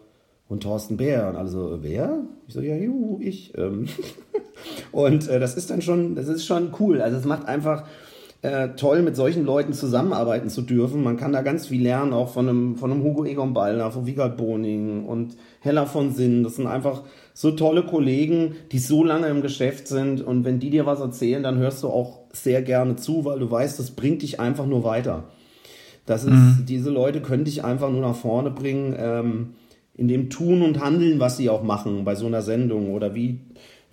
[0.47, 1.27] und Thorsten Bär.
[1.29, 2.19] Und alle so, wer?
[2.47, 3.57] Ich so, ja, juhu, ich.
[3.57, 3.87] Ähm.
[4.91, 7.01] und äh, das ist dann schon, das ist schon cool.
[7.01, 7.85] Also es macht einfach
[8.41, 11.03] äh, toll, mit solchen Leuten zusammenarbeiten zu dürfen.
[11.03, 14.05] Man kann da ganz viel lernen, auch von einem, von einem Hugo Egon Ballner, von
[14.05, 16.43] Wiegald Boning und Hella von Sinn.
[16.43, 20.21] Das sind einfach so tolle Kollegen, die so lange im Geschäft sind.
[20.21, 23.51] Und wenn die dir was erzählen, dann hörst du auch sehr gerne zu, weil du
[23.51, 25.25] weißt, das bringt dich einfach nur weiter.
[26.05, 26.65] Das ist, mhm.
[26.67, 29.49] diese Leute können dich einfach nur nach vorne bringen, ähm,
[29.95, 33.41] in dem Tun und Handeln, was sie auch machen bei so einer Sendung oder wie,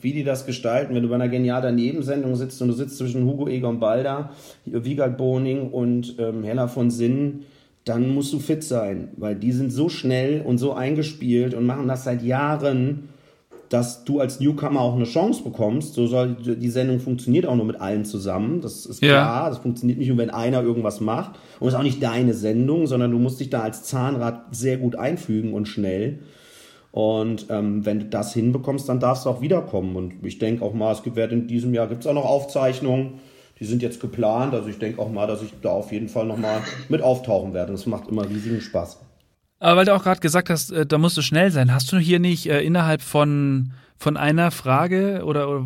[0.00, 0.94] wie die das gestalten.
[0.94, 4.30] Wenn du bei einer genial daneben Sendung sitzt und du sitzt zwischen Hugo Egon Balder,
[4.64, 7.44] Wiegald Boning und ähm, Hella von Sinn,
[7.84, 11.86] dann musst du fit sein, weil die sind so schnell und so eingespielt und machen
[11.86, 13.08] das seit Jahren
[13.68, 15.94] dass du als Newcomer auch eine Chance bekommst.
[15.94, 18.60] So soll die Sendung funktioniert auch nur mit allen zusammen.
[18.60, 19.44] Das ist klar.
[19.44, 19.48] Ja.
[19.48, 21.32] Das funktioniert nicht nur, wenn einer irgendwas macht.
[21.58, 24.76] Und es ist auch nicht deine Sendung, sondern du musst dich da als Zahnrad sehr
[24.76, 26.20] gut einfügen und schnell.
[26.96, 29.96] Und ähm, wenn du das hinbekommst, dann darfst du auch wiederkommen.
[29.96, 33.20] Und ich denke auch mal, es gibt in diesem Jahr gibt es auch noch Aufzeichnungen.
[33.60, 34.54] Die sind jetzt geplant.
[34.54, 37.72] Also ich denke auch mal, dass ich da auf jeden Fall nochmal mit auftauchen werde.
[37.72, 38.98] Das macht immer riesigen Spaß.
[39.58, 41.72] Aber weil du auch gerade gesagt hast, äh, da musst du schnell sein.
[41.72, 45.64] Hast du hier nicht äh, innerhalb von, von einer Frage oder, oder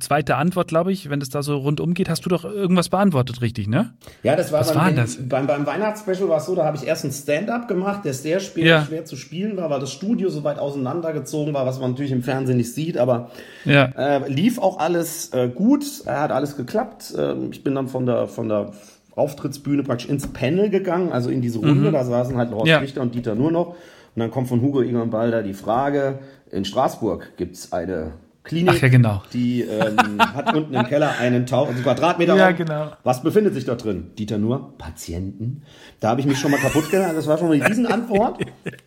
[0.00, 3.40] zweite Antwort, glaube ich, wenn es da so rundum geht, hast du doch irgendwas beantwortet,
[3.40, 3.94] richtig, ne?
[4.22, 5.16] Ja, das war, Was beim, war das?
[5.26, 8.40] beim, beim Weihnachtsspecial war es so, da habe ich erst ein Stand-up gemacht, der sehr
[8.40, 8.84] schwer, ja.
[8.84, 12.22] schwer zu spielen war, weil das Studio so weit auseinandergezogen war, was man natürlich im
[12.22, 13.30] Fernsehen nicht sieht, aber
[13.64, 13.84] ja.
[13.96, 17.14] äh, lief auch alles äh, gut, hat alles geklappt.
[17.16, 18.72] Äh, ich bin dann von der, von der
[19.20, 21.88] Auftrittsbühne praktisch ins Panel gegangen, also in diese Runde.
[21.88, 21.92] Mhm.
[21.92, 22.78] Da saßen halt Horst ja.
[22.78, 23.68] Richter und Dieter nur noch.
[23.68, 26.18] Und dann kommt von Hugo Egon Balder die Frage,
[26.50, 29.22] in Straßburg gibt es eine Klinik, ja, genau.
[29.34, 32.92] die ähm, hat unten im Keller einen Tauch, also Quadratmeter ja, genau.
[33.04, 34.12] Was befindet sich da drin?
[34.18, 35.62] Dieter nur, Patienten.
[36.00, 37.12] Da habe ich mich schon mal kaputt gemacht.
[37.14, 38.42] Das war schon mal eine Riesenantwort.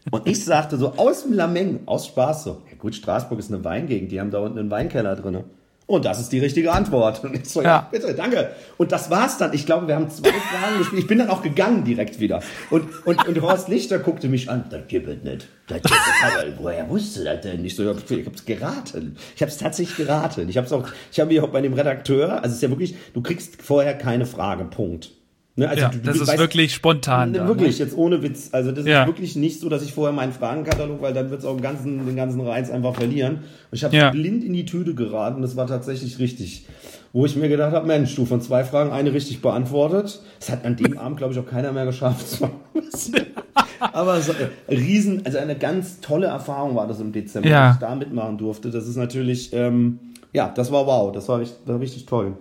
[0.10, 3.63] Und ich sagte so aus dem Lameng, aus Spaß so, ja gut, Straßburg ist eine
[3.63, 5.43] Weingegend, die haben da unten einen Weinkeller drin.
[5.93, 7.23] Und das ist die richtige Antwort.
[7.23, 8.49] Und ich so, ja, ja bitte, danke.
[8.77, 9.53] Und das war's dann.
[9.53, 11.03] Ich glaube, wir haben zwei Fragen gespielt.
[11.03, 12.41] Ich bin dann auch gegangen direkt wieder.
[12.71, 14.65] Und, und, und Horst Lichter guckte mich an.
[14.71, 15.47] Das gibt es nicht.
[15.67, 16.47] Das gibt es aber.
[16.58, 17.63] Woher wusste das denn?
[17.63, 19.17] Ich so, ich hab's geraten.
[19.36, 20.49] Ich hab's tatsächlich geraten.
[20.49, 23.21] Ich hab's auch, ich habe hier bei dem Redakteur, also es ist ja wirklich, du
[23.21, 24.65] kriegst vorher keine Frage.
[24.65, 25.12] Punkt.
[25.56, 27.32] Ne, also ja, du, du das ist weißt, wirklich spontan.
[27.32, 27.86] Ne, wirklich, ne?
[27.86, 28.50] jetzt ohne Witz.
[28.54, 29.02] Also das ja.
[29.02, 31.62] ist wirklich nicht so, dass ich vorher meinen Fragenkatalog, weil dann wird es auch den
[31.62, 33.36] ganzen, den ganzen Reiz einfach verlieren.
[33.36, 34.10] Und ich habe ja.
[34.10, 36.66] blind in die Tüte geraten, das war tatsächlich richtig.
[37.12, 40.22] Wo ich mir gedacht habe, Mensch, du von zwei Fragen eine richtig beantwortet.
[40.39, 42.42] Das hat an dem Abend, glaube ich, auch keiner mehr geschafft.
[43.80, 47.68] aber so, äh, riesen, also eine ganz tolle Erfahrung war das im Dezember, Ja.
[47.68, 48.72] dass ich da mitmachen durfte.
[48.72, 50.00] Das ist natürlich, ähm,
[50.34, 52.34] ja, das war wow, das war richtig, war richtig toll.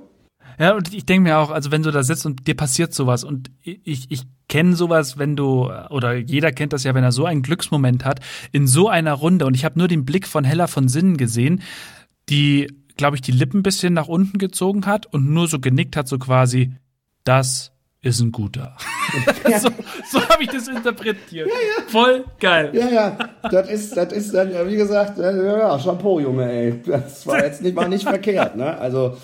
[0.59, 3.25] Ja, und ich denke mir auch, also wenn du da sitzt und dir passiert sowas
[3.25, 7.25] und ich, ich kenne sowas, wenn du, oder jeder kennt das ja, wenn er so
[7.25, 8.21] einen Glücksmoment hat,
[8.53, 11.63] in so einer Runde und ich habe nur den Blick von Hella von Sinnen gesehen,
[12.29, 15.97] die, glaube ich, die Lippen ein bisschen nach unten gezogen hat und nur so genickt
[15.97, 16.73] hat, so quasi,
[17.25, 18.77] das ist ein guter.
[19.61, 19.69] so
[20.11, 21.49] so habe ich das interpretiert.
[21.87, 22.71] Voll geil.
[22.73, 26.83] Ja, ja, das ist, das ist dann, wie gesagt, äh, ja, Chapeau, Junge, ey.
[26.85, 28.77] Das war jetzt nicht, war nicht verkehrt, ne?
[28.77, 29.17] Also,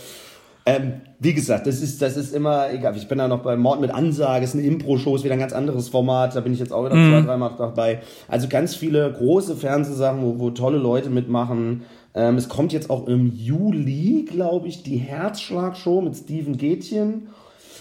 [0.64, 3.81] ähm, wie gesagt, das ist, das ist immer, egal, ich bin da noch bei Mord
[3.81, 6.72] mit Ansage, ist eine Impro-Show, ist wieder ein ganz anderes Format, da bin ich jetzt
[6.72, 8.00] auch wieder zwei, dreimal dabei.
[8.28, 11.83] Also ganz viele große Fernsehsachen, wo, wo tolle Leute mitmachen.
[12.14, 17.28] Ähm, es kommt jetzt auch im Juli, glaube ich, die Herzschlag-Show mit Steven Gätchen.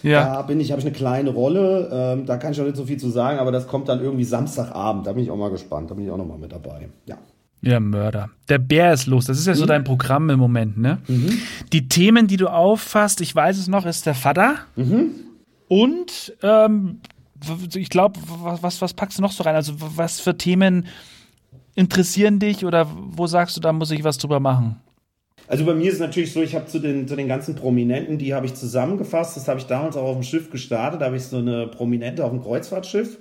[0.04, 0.36] Ja.
[0.36, 1.90] Da bin ich, habe ich eine kleine Rolle.
[1.92, 4.24] Ähm, da kann ich noch nicht so viel zu sagen, aber das kommt dann irgendwie
[4.24, 5.06] Samstagabend.
[5.08, 5.90] Da bin ich auch mal gespannt.
[5.90, 6.90] Da bin ich auch noch mal mit dabei.
[7.06, 7.18] Ja.
[7.62, 8.30] Ja, Mörder.
[8.50, 9.26] Der Bär ist los.
[9.26, 11.00] Das ist ja so dein Programm im Moment, ne?
[11.74, 14.56] Die Themen, die du auffasst, ich weiß es noch, ist der Vater.
[15.68, 17.02] Und ähm,
[17.76, 18.20] ich glaube,
[18.62, 19.56] was, was packst du noch so rein?
[19.56, 20.86] Also was für Themen
[21.76, 24.78] interessieren dich oder wo sagst du, da muss ich was drüber machen?
[25.48, 28.18] Also bei mir ist es natürlich so, ich habe zu den, zu den ganzen Prominenten,
[28.18, 29.38] die habe ich zusammengefasst.
[29.38, 31.02] Das habe ich damals auch auf dem Schiff gestartet.
[31.02, 33.18] Da habe ich so eine Prominente auf dem Kreuzfahrtschiff.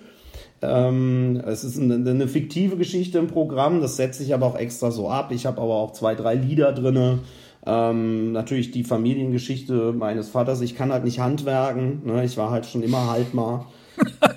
[0.66, 3.80] Ähm, es ist eine, eine fiktive Geschichte im Programm.
[3.80, 5.30] Das setze ich aber auch extra so ab.
[5.32, 7.20] Ich habe aber auch zwei, drei Lieder drinne.
[7.64, 10.60] Ähm, natürlich die Familiengeschichte meines Vaters.
[10.60, 12.02] Ich kann halt nicht handwerken.
[12.04, 12.24] Ne?
[12.24, 13.66] Ich war halt schon immer Haltmar.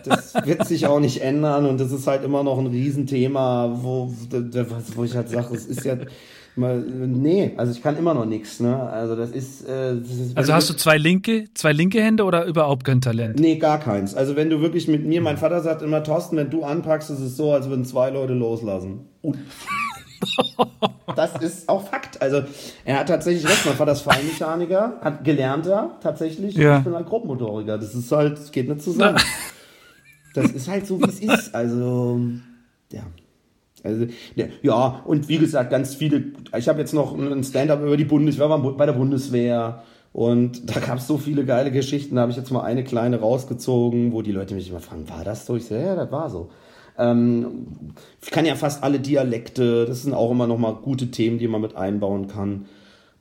[0.06, 4.14] Das wird sich auch nicht ändern und das ist halt immer noch ein Riesenthema, wo,
[4.96, 6.08] wo ich halt sage, es ist ja mal,
[6.60, 8.80] nee, also ich kann immer noch nichts, ne?
[8.82, 12.46] Also das ist, äh, das ist Also hast du zwei linke, zwei linke Hände oder
[12.46, 13.40] überhaupt kein Talent?
[13.40, 14.16] Nee, gar keins.
[14.16, 17.20] Also wenn du wirklich mit mir, mein Vater sagt immer, Thorsten, wenn du anpackst, ist
[17.20, 19.06] es so, als würden zwei Leute loslassen.
[19.22, 19.38] Und
[21.16, 22.22] das ist auch Fakt.
[22.22, 22.44] Also
[22.86, 23.66] er hat tatsächlich recht.
[23.66, 26.56] Mein Vater ist Feinmechaniker, hat gelernter tatsächlich.
[26.56, 26.80] Ja.
[26.80, 27.78] Ich bin ein Grobmotoriker.
[27.78, 29.18] Das ist halt, das geht nicht zusammen.
[30.34, 31.56] Das ist halt so, wie es ist.
[31.56, 32.20] Also,
[32.92, 33.02] ja.
[33.84, 34.08] Also,
[34.62, 36.26] ja, und wie gesagt, ganz viele.
[36.58, 39.84] Ich habe jetzt noch ein Stand-up über die Bundeswehr, war bei der Bundeswehr.
[40.12, 42.16] Und da gab es so viele geile Geschichten.
[42.16, 45.24] Da habe ich jetzt mal eine kleine rausgezogen, wo die Leute mich immer fragen, war
[45.24, 45.56] das so?
[45.56, 46.50] Ich so, ja, das war so.
[46.98, 49.86] Ähm, ich kann ja fast alle Dialekte.
[49.86, 52.66] Das sind auch immer noch mal gute Themen, die man mit einbauen kann.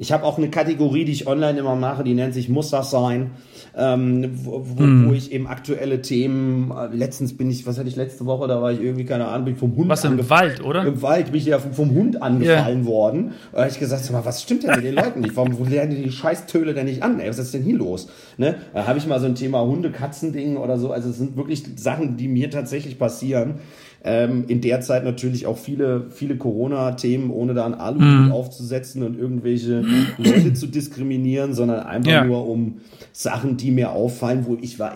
[0.01, 2.93] Ich habe auch eine Kategorie, die ich online immer mache, die nennt sich Muss das
[2.93, 3.33] sein,
[3.77, 7.97] ähm, wo, wo, wo ich eben aktuelle Themen, äh, letztens bin ich, was hatte ich
[7.97, 10.63] letzte Woche, da war ich irgendwie, keine Ahnung, bin ich vom Hund Was im Wald,
[10.63, 10.85] oder?
[10.85, 13.33] Im Wald bin ich ja vom, vom Hund angefallen worden.
[13.53, 15.35] Da habe ich gesagt, sag mal, was stimmt denn mit den Leuten nicht?
[15.35, 17.19] Warum lernen die die Scheißtöle denn nicht an?
[17.19, 18.09] Ey, was ist denn hier los?
[18.37, 18.55] Ne?
[18.73, 20.93] Da habe ich mal so ein Thema Hunde-Katzen-Ding oder so.
[20.93, 23.57] Also es sind wirklich Sachen, die mir tatsächlich passieren.
[24.05, 29.19] Ähm, in der Zeit natürlich auch viele, viele Corona-Themen, ohne da ein Aluhut aufzusetzen und
[29.19, 29.85] irgendwelche
[30.19, 32.25] Leute zu diskriminieren, sondern einfach Ja.
[32.25, 32.77] nur um
[33.13, 34.93] Sachen, die mir auffallen, wo ich war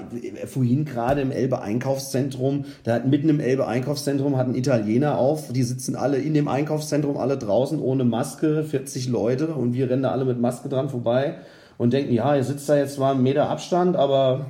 [0.46, 5.96] vorhin gerade im Elbe-Einkaufszentrum, da hat mitten im Elbe-Einkaufszentrum hat ein Italiener auf, die sitzen
[5.96, 10.24] alle in dem Einkaufszentrum, alle draußen ohne Maske, 40 Leute und wir rennen da alle
[10.24, 11.34] mit Maske dran vorbei
[11.78, 14.46] und denken, ja, ihr sitzt da jetzt zwar einen Meter Abstand, aber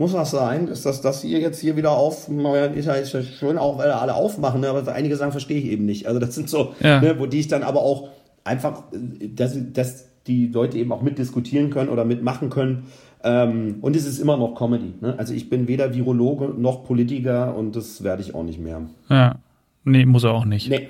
[0.00, 2.28] muss das sein, dass das, dass ihr jetzt hier wieder auf,
[2.74, 4.68] ist ja, ist ja schön auch, weil alle aufmachen, ne?
[4.70, 6.06] aber einige Sachen verstehe ich eben nicht.
[6.08, 7.00] Also das sind so, Ja.
[7.00, 8.08] ne, wo die ich dann aber auch
[8.42, 12.86] einfach, dass, dass die Leute eben auch mitdiskutieren können oder mitmachen können.
[13.22, 14.94] Ähm, und es ist immer noch Comedy.
[15.02, 15.14] Ne?
[15.18, 18.80] Also ich bin weder Virologe noch Politiker und das werde ich auch nicht mehr.
[19.10, 19.36] Ja.
[19.84, 20.68] Nee, muss er auch nicht.
[20.70, 20.88] Nee,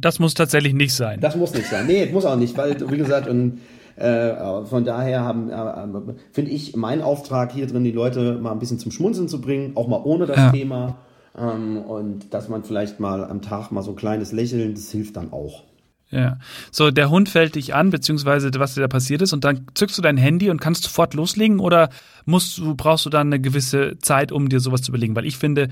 [0.00, 1.20] Das muss tatsächlich nicht sein.
[1.20, 1.86] das muss nicht sein.
[1.86, 3.60] Nee, muss auch nicht, weil, wie gesagt, und
[3.98, 8.58] äh, von daher haben, äh, finde ich, mein Auftrag hier drin, die Leute mal ein
[8.58, 10.50] bisschen zum Schmunzeln zu bringen, auch mal ohne das Ja.
[10.50, 10.96] Thema.
[11.36, 15.16] Ähm, und dass man vielleicht mal am Tag mal so ein kleines Lächeln, das hilft
[15.16, 15.64] dann auch.
[16.10, 16.38] Ja.
[16.72, 19.98] So, der Hund fällt dich an, beziehungsweise was dir da passiert ist, und dann zückst
[19.98, 21.90] du dein Handy und kannst sofort loslegen oder
[22.24, 25.14] musst du, brauchst du dann eine gewisse Zeit, um dir sowas zu überlegen?
[25.14, 25.68] Weil ich finde,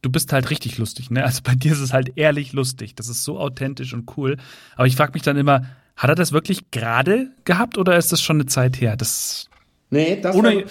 [0.00, 1.22] du bist halt richtig lustig, ne?
[1.24, 2.94] Also bei dir ist es halt ehrlich lustig.
[2.94, 4.38] Das ist so authentisch und cool.
[4.76, 8.20] Aber ich frage mich dann immer, hat er das wirklich gerade gehabt oder ist das
[8.20, 8.96] schon eine Zeit her?
[8.96, 9.48] Das
[9.90, 10.62] Nee, das Ohne- war,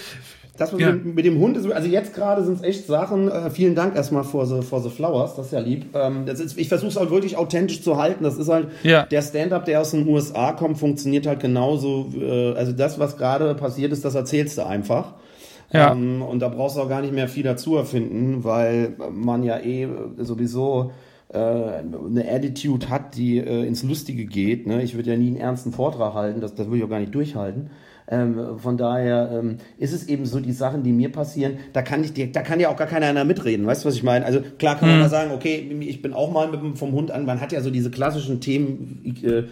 [0.57, 0.91] das Ja.
[0.91, 4.23] mit, dem Hund, ist, also jetzt gerade sind es echt Sachen, äh, vielen Dank erstmal
[4.23, 5.95] for the, for the Flowers, das ist ja lieb.
[5.95, 9.05] Ähm, ist, ich versuche es halt wirklich authentisch zu halten, das ist halt, Ja.
[9.05, 13.55] der Stand-Up, der aus den USA kommt, funktioniert halt genauso, äh, also das, was gerade
[13.55, 15.13] passiert ist, das erzählst du einfach.
[15.71, 15.91] Ja.
[15.93, 19.57] Ähm, und da brauchst du auch gar nicht mehr viel dazu erfinden, weil man ja
[19.59, 19.87] eh
[20.19, 20.91] sowieso
[21.29, 24.67] eine Attitude hat, die äh, ins Lustige geht.
[24.67, 24.83] Ne?
[24.83, 27.15] Ich würde ja nie einen ernsten Vortrag halten, das, das würde ich auch gar nicht
[27.15, 27.69] durchhalten.
[28.07, 32.03] Ähm, von daher ähm, ist es eben so die Sachen, die mir passieren, da kann
[32.03, 34.25] ich, da kann ja auch gar keiner einer mitreden, weißt du, was ich meine?
[34.25, 35.03] Also klar kann man Mhm.
[35.03, 37.69] da sagen, okay, ich bin auch mal mit, vom Hund an, man hat ja so
[37.69, 39.43] diese klassischen Themen, äh, äh,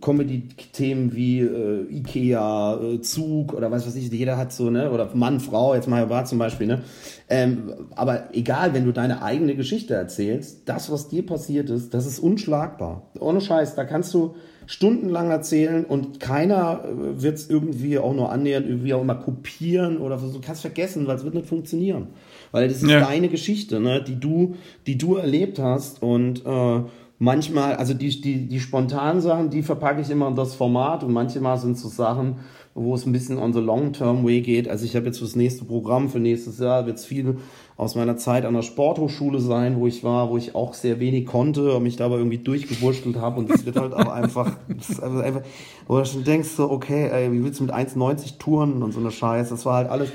[0.00, 5.10] Comedy-Themen wie äh, Ikea, äh, Zug oder was weiß ich, jeder hat so, ne, oder
[5.14, 6.82] Mann, Frau, jetzt mal war zum Beispiel, ne.
[7.28, 12.06] Ähm, aber egal, wenn du deine eigene Geschichte erzählst, das, was dir passiert ist, das
[12.06, 13.10] ist unschlagbar.
[13.18, 14.34] Ohne Scheiß, da kannst du
[14.66, 16.84] stundenlang erzählen und keiner
[17.16, 20.28] wird es irgendwie auch nur annähernd irgendwie auch immer kopieren oder so.
[20.30, 22.08] Du kannst vergessen, weil es wird nicht funktionieren.
[22.52, 23.00] Weil das ist Ja.
[23.00, 24.54] deine Geschichte, ne, die du,
[24.86, 26.80] die du erlebt hast und äh,
[27.20, 31.12] manchmal, also die, die, die spontanen Sachen, die verpacke ich immer in das Format und
[31.12, 32.36] manchmal sind so Sachen,
[32.74, 34.68] wo es ein bisschen on the long-term way geht.
[34.68, 37.36] Also ich habe jetzt fürs nächste Programm, für nächstes Jahr wird es viel
[37.76, 41.26] aus meiner Zeit an der Sporthochschule sein, wo ich war, wo ich auch sehr wenig
[41.26, 44.56] konnte und mich da aber irgendwie durchgewurschtelt habe und es wird halt auch das einfach,
[45.02, 45.42] einfach,
[45.86, 49.00] wo du schon denkst so, okay, ey, wie willst du mit 1,90 touren und so
[49.00, 50.10] eine Scheiße, das war halt alles,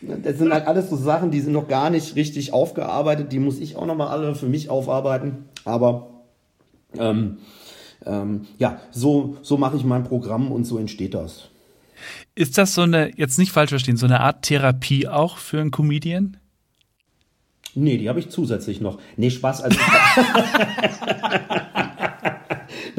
[0.00, 3.60] das sind halt alles so Sachen, die sind noch gar nicht richtig aufgearbeitet, die muss
[3.60, 6.09] ich auch nochmal alle für mich aufarbeiten, aber
[6.98, 7.38] ähm,
[8.06, 11.48] ähm, ja, so, so mache ich mein Programm und so entsteht das.
[12.34, 15.70] Ist das so eine, jetzt nicht falsch verstehen, so eine Art Therapie auch für einen
[15.70, 16.38] Comedian?
[17.74, 18.98] Nee, die habe ich zusätzlich noch.
[19.16, 19.62] Nee, Spaß.
[19.62, 19.78] Also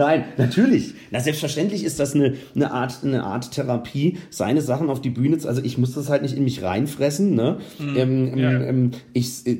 [0.01, 0.95] Nein, natürlich.
[1.11, 5.37] Na, selbstverständlich ist das eine, eine, Art, eine Art Therapie, seine Sachen auf die Bühne
[5.37, 5.47] zu.
[5.47, 7.35] Also ich muss das halt nicht in mich reinfressen.
[7.35, 7.57] Ne?
[7.95, 8.49] ähm, ja.
[8.51, 9.51] ähm, ich, äh,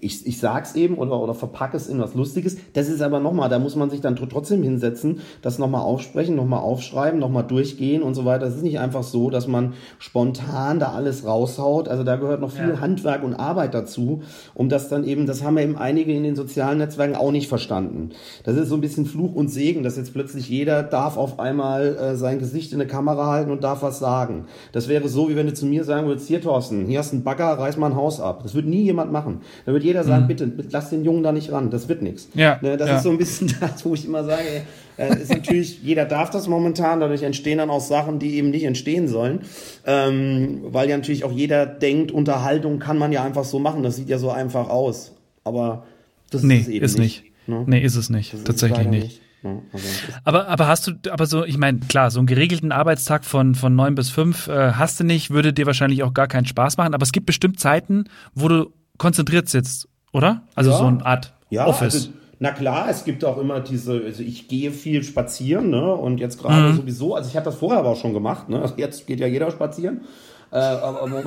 [0.00, 2.56] ich, ich sag's eben oder, oder verpacke es in was Lustiges.
[2.74, 6.36] Das ist aber nochmal, da muss man sich dann tr- trotzdem hinsetzen, das nochmal aufsprechen,
[6.36, 8.46] nochmal aufschreiben, nochmal durchgehen und so weiter.
[8.46, 11.88] Es ist nicht einfach so, dass man spontan da alles raushaut.
[11.88, 12.80] Also da gehört noch viel Ja.
[12.80, 14.22] Handwerk und Arbeit dazu,
[14.54, 17.48] um das dann eben, das haben ja eben einige in den sozialen Netzwerken auch nicht
[17.48, 18.10] verstanden.
[18.44, 21.96] Das ist so ein bisschen Fluch und Segen, dass jetzt plötzlich jeder darf auf einmal
[21.96, 24.44] äh, sein Gesicht in eine Kamera halten und darf was sagen.
[24.72, 27.16] Das wäre so, wie wenn du zu mir sagen würdest, hier Thorsten, hier hast du
[27.16, 28.40] einen Bagger, reiß mal ein Haus ab.
[28.42, 29.40] Das wird nie jemand machen.
[29.64, 32.28] Da wird jeder sagen, bitte, lass den Jungen da nicht ran, das wird nichts.
[32.34, 32.96] Ja, Ne, das ja.
[32.98, 34.42] ist so ein bisschen das, wo ich immer sage,
[34.98, 38.64] äh, ist natürlich, jeder darf das momentan, dadurch entstehen dann auch Sachen, die eben nicht
[38.64, 39.40] entstehen sollen.
[39.86, 43.96] Ähm, weil ja natürlich auch jeder denkt, Unterhaltung kann man ja einfach so machen, das
[43.96, 45.12] sieht ja so einfach aus.
[45.44, 45.84] Aber
[46.30, 47.24] das Nee, ist es eben ist nicht.
[47.46, 47.64] Ne?
[47.66, 48.34] Nee, ist es nicht.
[48.34, 49.22] Das Tatsächlich leider nicht.
[50.24, 53.74] Aber, aber hast du, aber so, ich meine, klar, so einen geregelten Arbeitstag von, von
[53.74, 56.94] neun bis fünf äh, hast du nicht, würde dir wahrscheinlich auch gar keinen Spaß machen,
[56.94, 60.42] aber es gibt bestimmt Zeiten, wo du konzentriert sitzt, oder?
[60.54, 60.76] Also Ja.
[60.78, 61.94] so eine Art Ja, Office.
[61.94, 62.08] Also,
[62.40, 65.92] na klar, es gibt auch immer diese, also ich gehe viel spazieren, ne?
[65.94, 66.76] Und jetzt gerade Mhm.
[66.76, 68.72] sowieso, also ich habe das vorher aber auch schon gemacht, ne?
[68.76, 70.02] Jetzt geht ja jeder spazieren.
[70.50, 71.22] Äh, aber, aber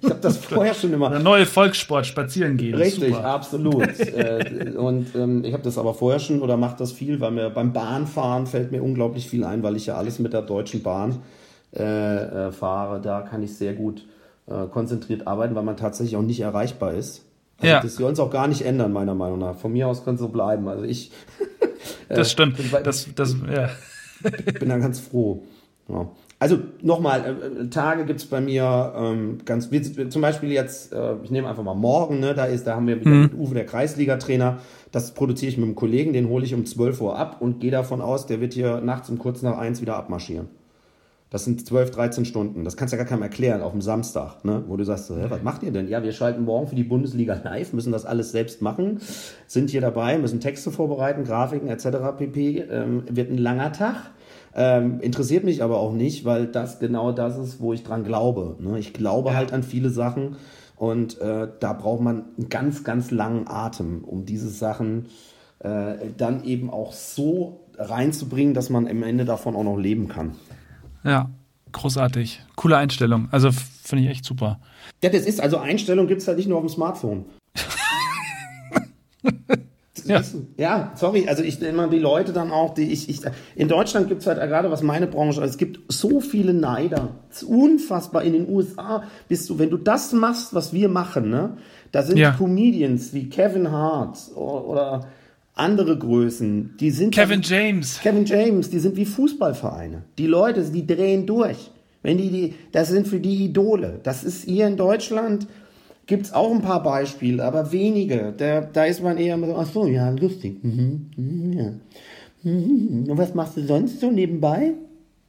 [0.00, 1.10] ich habe das vorher schon immer.
[1.10, 2.74] Der neue Volkssport, spazieren gehen.
[2.74, 3.24] Richtig, super.
[3.24, 3.86] absolut.
[4.00, 7.50] äh, und ähm, ich habe das aber vorher schon oder mache das viel, weil mir
[7.50, 11.20] beim Bahnfahren fällt mir unglaublich viel ein, weil ich ja alles mit der Deutschen Bahn
[11.76, 11.82] äh,
[12.48, 13.00] äh, fahre.
[13.00, 14.04] Da kann ich sehr gut
[14.48, 17.24] äh, konzentriert arbeiten, weil man tatsächlich auch nicht erreichbar ist.
[17.58, 17.80] Also Ja.
[17.80, 19.56] Das soll uns auch gar nicht ändern, meiner Meinung nach.
[19.56, 20.66] Von mir aus könnte es so bleiben.
[20.68, 21.12] Also ich
[22.08, 22.56] Das stimmt.
[22.56, 23.68] bin bei- Das, das, ja.
[24.58, 25.42] bin da ganz froh.
[25.88, 26.08] Ja.
[26.40, 31.16] Also nochmal, äh, äh, Tage gibt's bei mir ähm, ganz, wie, zum Beispiel jetzt, äh,
[31.22, 33.66] ich nehme einfach mal morgen, ne, da ist, da haben wir wieder mit Uwe, der
[33.66, 34.58] Kreisliga-Trainer,
[34.92, 37.72] das produziere ich mit einem Kollegen, den hole ich um 12 Uhr ab und gehe
[37.72, 40.48] davon aus, der wird hier nachts um kurz nach eins wieder abmarschieren.
[41.30, 42.64] Das sind 12, 13 Stunden.
[42.64, 44.64] Das kannst du ja gar keinem erklären auf dem Samstag, ne?
[44.66, 45.86] wo du sagst, hä, was macht ihr denn?
[45.86, 49.00] Ja, wir schalten morgen für die Bundesliga live, müssen das alles selbst machen,
[49.46, 52.16] sind hier dabei, müssen Texte vorbereiten, Grafiken etc.
[52.16, 52.60] pp.
[52.70, 54.12] Ähm, wird ein langer Tag.
[54.60, 58.56] Ähm, interessiert mich aber auch nicht, weil das genau das ist, wo ich dran glaube.
[58.58, 58.76] Ne?
[58.80, 60.34] Ich glaube halt an viele Sachen
[60.74, 65.06] und äh, da braucht man einen ganz, ganz langen Atem, um diese Sachen
[65.60, 70.32] äh, dann eben auch so reinzubringen, dass man am Ende davon auch noch leben kann.
[71.04, 71.30] ja,
[71.70, 72.42] großartig.
[72.56, 73.28] Coole Einstellung.
[73.30, 74.58] Also finde ich echt super.
[75.04, 77.26] Ja, das ist, also Einstellung gibt es halt nicht nur auf dem Smartphone.
[80.08, 80.18] Ja.
[80.20, 83.20] ist- ja, sorry, also ich immer die Leute dann auch, die ich, ich
[83.56, 87.10] in Deutschland gibt es halt gerade was meine Branche, also es gibt so viele Neider.
[87.30, 88.22] Es ist unfassbar.
[88.24, 91.56] In den USA bist du, wenn du das machst, was wir machen, ne,
[91.92, 92.32] da sind Ja.
[92.32, 95.06] Comedians wie Kevin Hart oder
[95.54, 97.98] andere Größen, die sind Kevin James.
[98.00, 100.02] Kevin James, die sind wie Fußballvereine.
[100.16, 101.70] Die Leute, die drehen durch.
[102.02, 103.98] Wenn die, die, das sind für die Idole.
[104.04, 105.48] Das ist hier in Deutschland,
[106.08, 108.34] gibt's auch ein paar Beispiele, aber wenige.
[108.36, 110.64] Da, da ist man eher so, ach so, ja, lustig.
[110.64, 111.72] Mhm, mhm, ja.
[112.42, 114.72] Mhm, und was machst du sonst so nebenbei?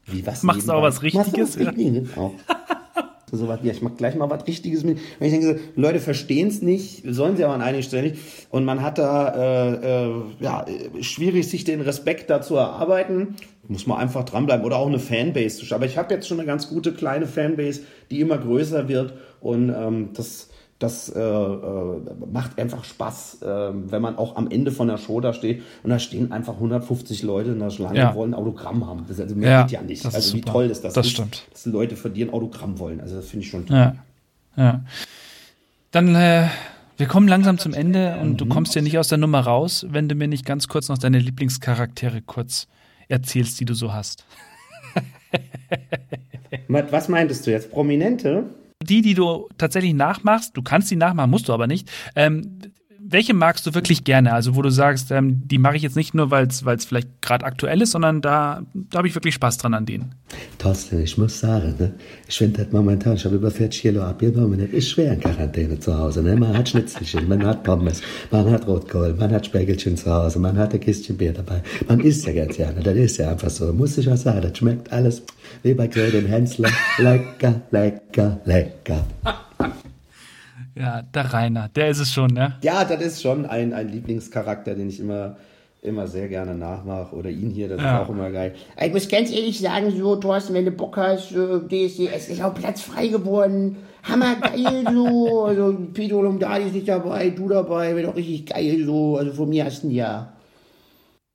[0.05, 0.87] Wie, was Machst du auch nebenbei?
[0.87, 1.57] was Richtiges?
[1.57, 2.31] Machst Richtiges auch.
[3.31, 4.99] so was, ja, ich mach gleich mal was Richtiges mit.
[5.19, 8.21] Und ich denke so, Leute verstehen es nicht, sollen sie aber an einigen Stellen nicht.
[8.49, 10.65] Und man hat da, äh, äh, ja,
[11.01, 13.35] schwierig, sich den Respekt dazu erarbeiten.
[13.67, 15.81] Muss man einfach dranbleiben oder auch eine Fanbase zu schaffen.
[15.83, 19.69] Aber ich habe jetzt schon eine ganz gute kleine Fanbase, die immer größer wird und
[19.69, 20.48] ähm, das
[20.79, 21.99] das äh, äh,
[22.31, 25.89] macht einfach Spaß, äh, wenn man auch am Ende von der Show da steht und
[25.89, 28.09] da stehen einfach 150 Leute in der Schlange Ja.
[28.09, 29.01] und wollen ein Autogramm haben.
[29.01, 30.05] Das ist also mehr Ja, geht ja nicht.
[30.05, 30.51] das ist Also wie super.
[30.53, 30.93] toll ist das?
[30.93, 31.43] Das ist, stimmt.
[31.51, 33.01] Dass Leute von dir ein Autogramm wollen.
[33.01, 33.75] Also das finde ich schon toll.
[33.77, 33.95] Ja.
[34.55, 34.83] Ja.
[35.91, 36.47] Dann, äh,
[36.97, 40.07] wir kommen langsam zum Ende und du kommst ja nicht aus der Nummer raus, wenn
[40.07, 42.67] du mir nicht ganz kurz noch deine Lieblingscharaktere kurz
[43.09, 44.25] erzählst, die du so hast.
[46.67, 47.71] Was was meintest du jetzt?
[47.71, 48.45] Prominente?
[48.81, 51.91] Die, die du tatsächlich nachmachst, du kannst die nachmachen, musst du aber nicht.
[52.15, 52.61] Ähm,
[53.11, 54.33] welche magst du wirklich gerne?
[54.33, 57.45] Also, wo du sagst, ähm, die mache ich jetzt nicht nur, weil es vielleicht gerade
[57.45, 60.13] aktuell ist, sondern da, da habe ich wirklich Spaß dran an denen.
[60.57, 61.93] Thorsten, ich muss sagen, ne,
[62.27, 65.79] ich finde das momentan, ich habe über 40 Kilo abgenommen, das ist schwer in Quarantäne
[65.79, 66.21] zu Hause.
[66.21, 66.35] Ne?
[66.35, 70.57] Man hat Schnitzelchen, man hat Pommes, man hat Rotkohl, man hat Spägelchen zu Hause, man
[70.57, 71.63] hat ein Kistchen Bier dabei.
[71.87, 73.73] Man isst ja ganz gerne, das ist ja einfach so.
[73.73, 75.23] Muss ich auch sagen, das schmeckt alles
[75.63, 76.69] wie bei Grill den Hensler.
[76.97, 79.05] Lecker, lecker, lecker.
[80.79, 82.55] Ja, der Rainer, der ist es schon, ne?
[82.63, 85.35] Ja, das ist schon ein, ein Lieblingscharakter, den ich immer,
[85.81, 87.13] immer sehr gerne nachmache.
[87.15, 87.97] Oder ihn hier, das Ja.
[87.97, 88.55] ist auch immer geil.
[88.81, 92.81] Ich muss ganz ehrlich sagen, so, Thorsten, wenn du Bock hast, DSDS ist auch Platz
[92.81, 93.75] frei geworden.
[94.03, 95.45] Hammergeil, so.
[95.45, 99.17] Also, Pedro Lombardi ist nicht dabei, du dabei, wäre doch richtig geil, so.
[99.17, 100.31] Also, von mir hast du ein Ja.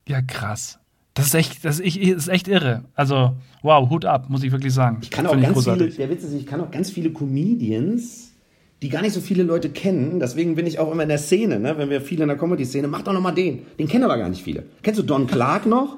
[0.09, 0.79] Ja, krass.
[1.15, 2.85] Das ist echt, das ist, echt irre.
[2.95, 4.99] Also, wow, Hut ab, muss ich wirklich sagen.
[5.03, 8.33] Ich kann auch ganz viele, der Witz ist, ich kann auch ganz viele Comedians,
[8.83, 10.21] die gar nicht so viele Leute kennen.
[10.21, 11.79] Deswegen bin ich auch immer in der Szene, ne?
[11.79, 13.63] wenn wir viele in der Comedy-Szene, mach doch noch mal den.
[13.79, 14.65] Den kennen aber gar nicht viele.
[14.83, 15.97] Kennst du Don Clark noch?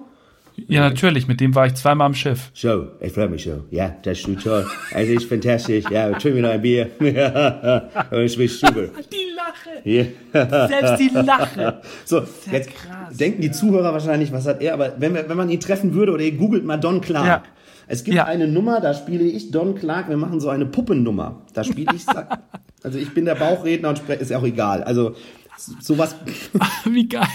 [0.68, 2.50] Ja, natürlich, mit dem war ich zweimal am Schiff.
[2.54, 3.64] So, ich freue mich so.
[3.70, 4.66] Ja, das ist toll.
[4.94, 5.84] Also, ist fantastisch.
[5.90, 6.88] Ja, trink mir noch ein Bier.
[6.98, 8.84] Und es wird super.
[9.12, 9.82] Die Lache!
[9.84, 10.66] Ja.
[10.68, 11.82] Selbst die Lache!
[12.06, 13.14] So, jetzt krass.
[13.18, 16.12] denken die Zuhörer wahrscheinlich, was hat er, aber wenn, wir, wenn man ihn treffen würde
[16.12, 17.26] oder ihr googelt mal Don Clark.
[17.26, 17.42] Ja.
[17.86, 18.24] Es gibt Ja.
[18.24, 21.42] eine Nummer, da spiele ich Don Clark, wir machen so eine Puppennummer.
[21.52, 22.04] Da spiele ich,
[22.86, 24.84] also ich bin der Bauchredner und spreche, ist ja auch egal.
[24.84, 25.16] Also
[25.80, 26.14] sowas,
[26.84, 27.26] Wie geil.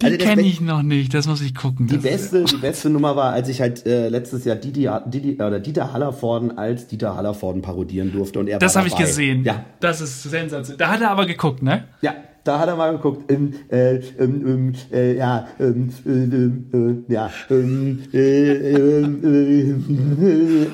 [0.00, 1.86] Die Also kenne ich noch nicht, das muss ich gucken.
[1.86, 5.60] die beste, die beste Nummer war, als ich halt äh, letztes Jahr Didi, Didi, oder
[5.60, 9.44] Dieter Hallervorden als Dieter Hallervorden parodieren durfte und er Das habe ich gesehen.
[9.44, 10.78] Ja, Das ist sensationell.
[10.78, 11.84] Da hat er aber geguckt, ne?
[12.00, 12.14] Ja,
[12.44, 13.30] da hat er mal geguckt.
[13.30, 19.82] Ähm, äh, ähm, ähm, äh, ja, ähm, äh, ähm, äh, ja, ähm, äh, ähm,
[20.22, 20.66] äh,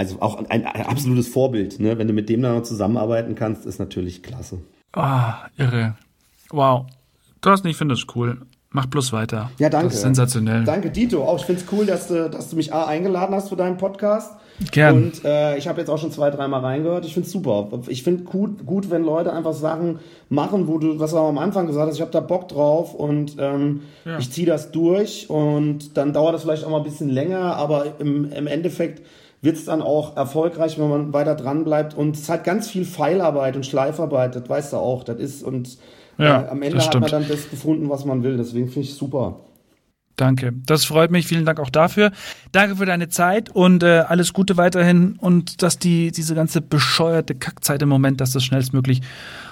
[0.00, 1.98] also auch ein, ein absolutes Vorbild, ne?
[1.98, 4.58] Wenn du mit dem dann noch zusammenarbeiten kannst, ist natürlich klasse.
[4.92, 5.94] Ah, irre.
[6.50, 6.86] Wow.
[7.42, 8.40] Thorsten, ich finde das cool.
[8.70, 9.50] Mach bloß weiter.
[9.58, 9.88] Ja, danke.
[9.88, 10.64] Das ist sensationell.
[10.64, 11.24] Danke, Dito.
[11.24, 13.76] Auch ich finde es cool, dass du, dass du mich A eingeladen hast für deinen
[13.76, 14.32] Podcast.
[14.70, 14.94] Gern.
[14.94, 17.04] Und äh, ich habe jetzt auch schon zwei, dreimal reingehört.
[17.04, 17.68] Ich finde es super.
[17.88, 19.98] Ich finde gut, gut, wenn Leute einfach Sachen
[20.28, 23.36] machen, wo du, was du am Anfang gesagt hast, ich habe da Bock drauf und
[23.38, 23.82] ähm,
[24.18, 27.98] ich ziehe das durch und dann dauert das vielleicht auch mal ein bisschen länger, aber
[27.98, 29.02] im, im Endeffekt
[29.42, 31.94] wird es dann auch erfolgreich, wenn man weiter dran bleibt.
[31.94, 35.02] Und es hat ganz viel Feilarbeit und Schleifarbeit, das weißt du auch.
[35.04, 35.78] Das ist und
[36.18, 38.36] Ja, äh, am Ende hat man dann das gefunden, was man will.
[38.36, 39.40] Deswegen finde ich es super.
[40.16, 40.52] Danke.
[40.66, 41.26] Das freut mich.
[41.26, 42.10] Vielen Dank auch dafür.
[42.52, 47.34] Danke für deine Zeit und äh, alles Gute weiterhin und dass die diese ganze bescheuerte
[47.34, 49.00] Kackzeit im Moment, dass das schnellstmöglich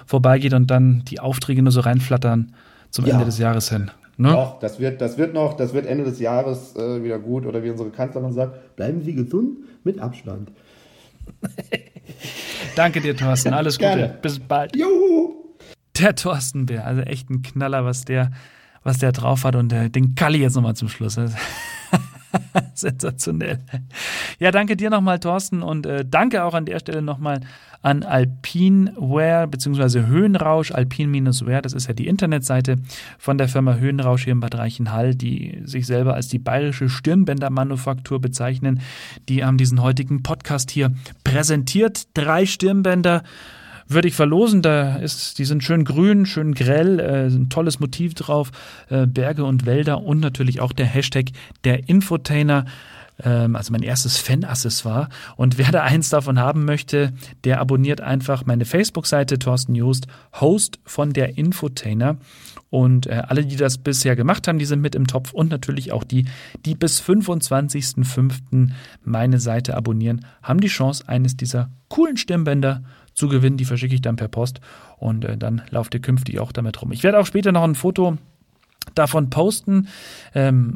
[0.04, 2.52] vorbeigeht und dann die Aufträge nur so reinflattern
[2.90, 3.14] zum Ja.
[3.14, 3.90] Ende des Jahres hin.
[4.18, 4.32] Ne?
[4.32, 7.46] Doch, das wird, das wird noch, das wird Ende des Jahres äh, wieder gut.
[7.46, 10.50] Oder wie unsere Kanzlerin sagt, bleiben Sie gesund mit Abstand.
[12.76, 13.54] Danke dir, Thorsten.
[13.54, 13.90] Alles Gute.
[13.90, 14.18] Gerne.
[14.20, 14.74] Bis bald.
[14.74, 15.36] Juhu!
[16.00, 18.32] Der Thorsten Bär, also echt ein Knaller, was der,
[18.82, 21.18] was der drauf hat und äh, den Kalli jetzt nochmal zum Schluss.
[22.74, 23.60] Sensationell.
[24.40, 27.40] Ja, danke dir nochmal, Thorsten, und äh, danke auch an der Stelle nochmal
[27.82, 30.06] an Alpineware bzw.
[30.06, 32.76] Höhenrausch, Alpin-Wear, das ist ja die Internetseite
[33.18, 38.20] von der Firma Höhenrausch hier in Bad Reichenhall, die sich selber als die bayerische Stirnbändermanufaktur
[38.20, 38.80] bezeichnen.
[39.28, 40.92] Die haben diesen heutigen Podcast hier
[41.24, 42.08] präsentiert.
[42.14, 43.22] Drei Stirnbänder
[43.88, 44.62] würde ich verlosen.
[44.62, 48.50] Da ist, die sind schön grün, schön grell, äh, ein tolles Motiv drauf,
[48.90, 51.26] äh, Berge und Wälder und natürlich auch der Hashtag
[51.64, 52.66] der Infotainer.
[53.22, 55.08] Ähm, also mein erstes Fan-Accessoire.
[55.36, 57.12] Und wer da eins davon haben möchte,
[57.44, 60.06] der abonniert einfach meine Facebook-Seite Thorsten Joost,
[60.40, 62.16] Host von der Infotainer.
[62.70, 65.92] Und äh, alle, die das bisher gemacht haben, die sind mit im Topf und natürlich
[65.92, 66.26] auch die,
[66.66, 68.70] die bis 25.05.
[69.02, 72.82] meine Seite abonnieren, haben die Chance, eines dieser coolen Stirnbänder
[73.14, 73.56] zu gewinnen.
[73.56, 74.60] Die verschicke ich dann per Post
[74.98, 76.92] und äh, dann lauft ihr künftig auch damit rum.
[76.92, 78.18] Ich werde auch später noch ein Foto
[78.94, 79.88] davon posten.
[80.34, 80.74] Ähm,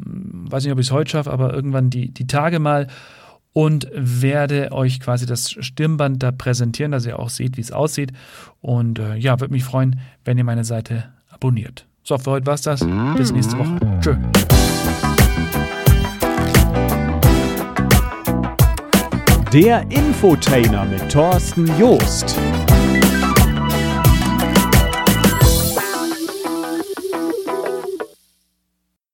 [0.49, 2.87] weiß nicht, ob ich es heute schaffe, aber irgendwann die, die Tage mal.
[3.53, 8.11] und werde euch quasi das Stirnband da präsentieren, dass ihr auch seht, wie es aussieht.
[8.61, 11.85] Und äh, ja, würde mich freuen, wenn ihr meine Seite abonniert.
[12.03, 12.85] So, für heute war's das.
[13.15, 13.79] Bis nächste Woche.
[14.01, 14.15] Tschö.
[19.53, 22.35] Der Infotainer mit Thorsten Joost.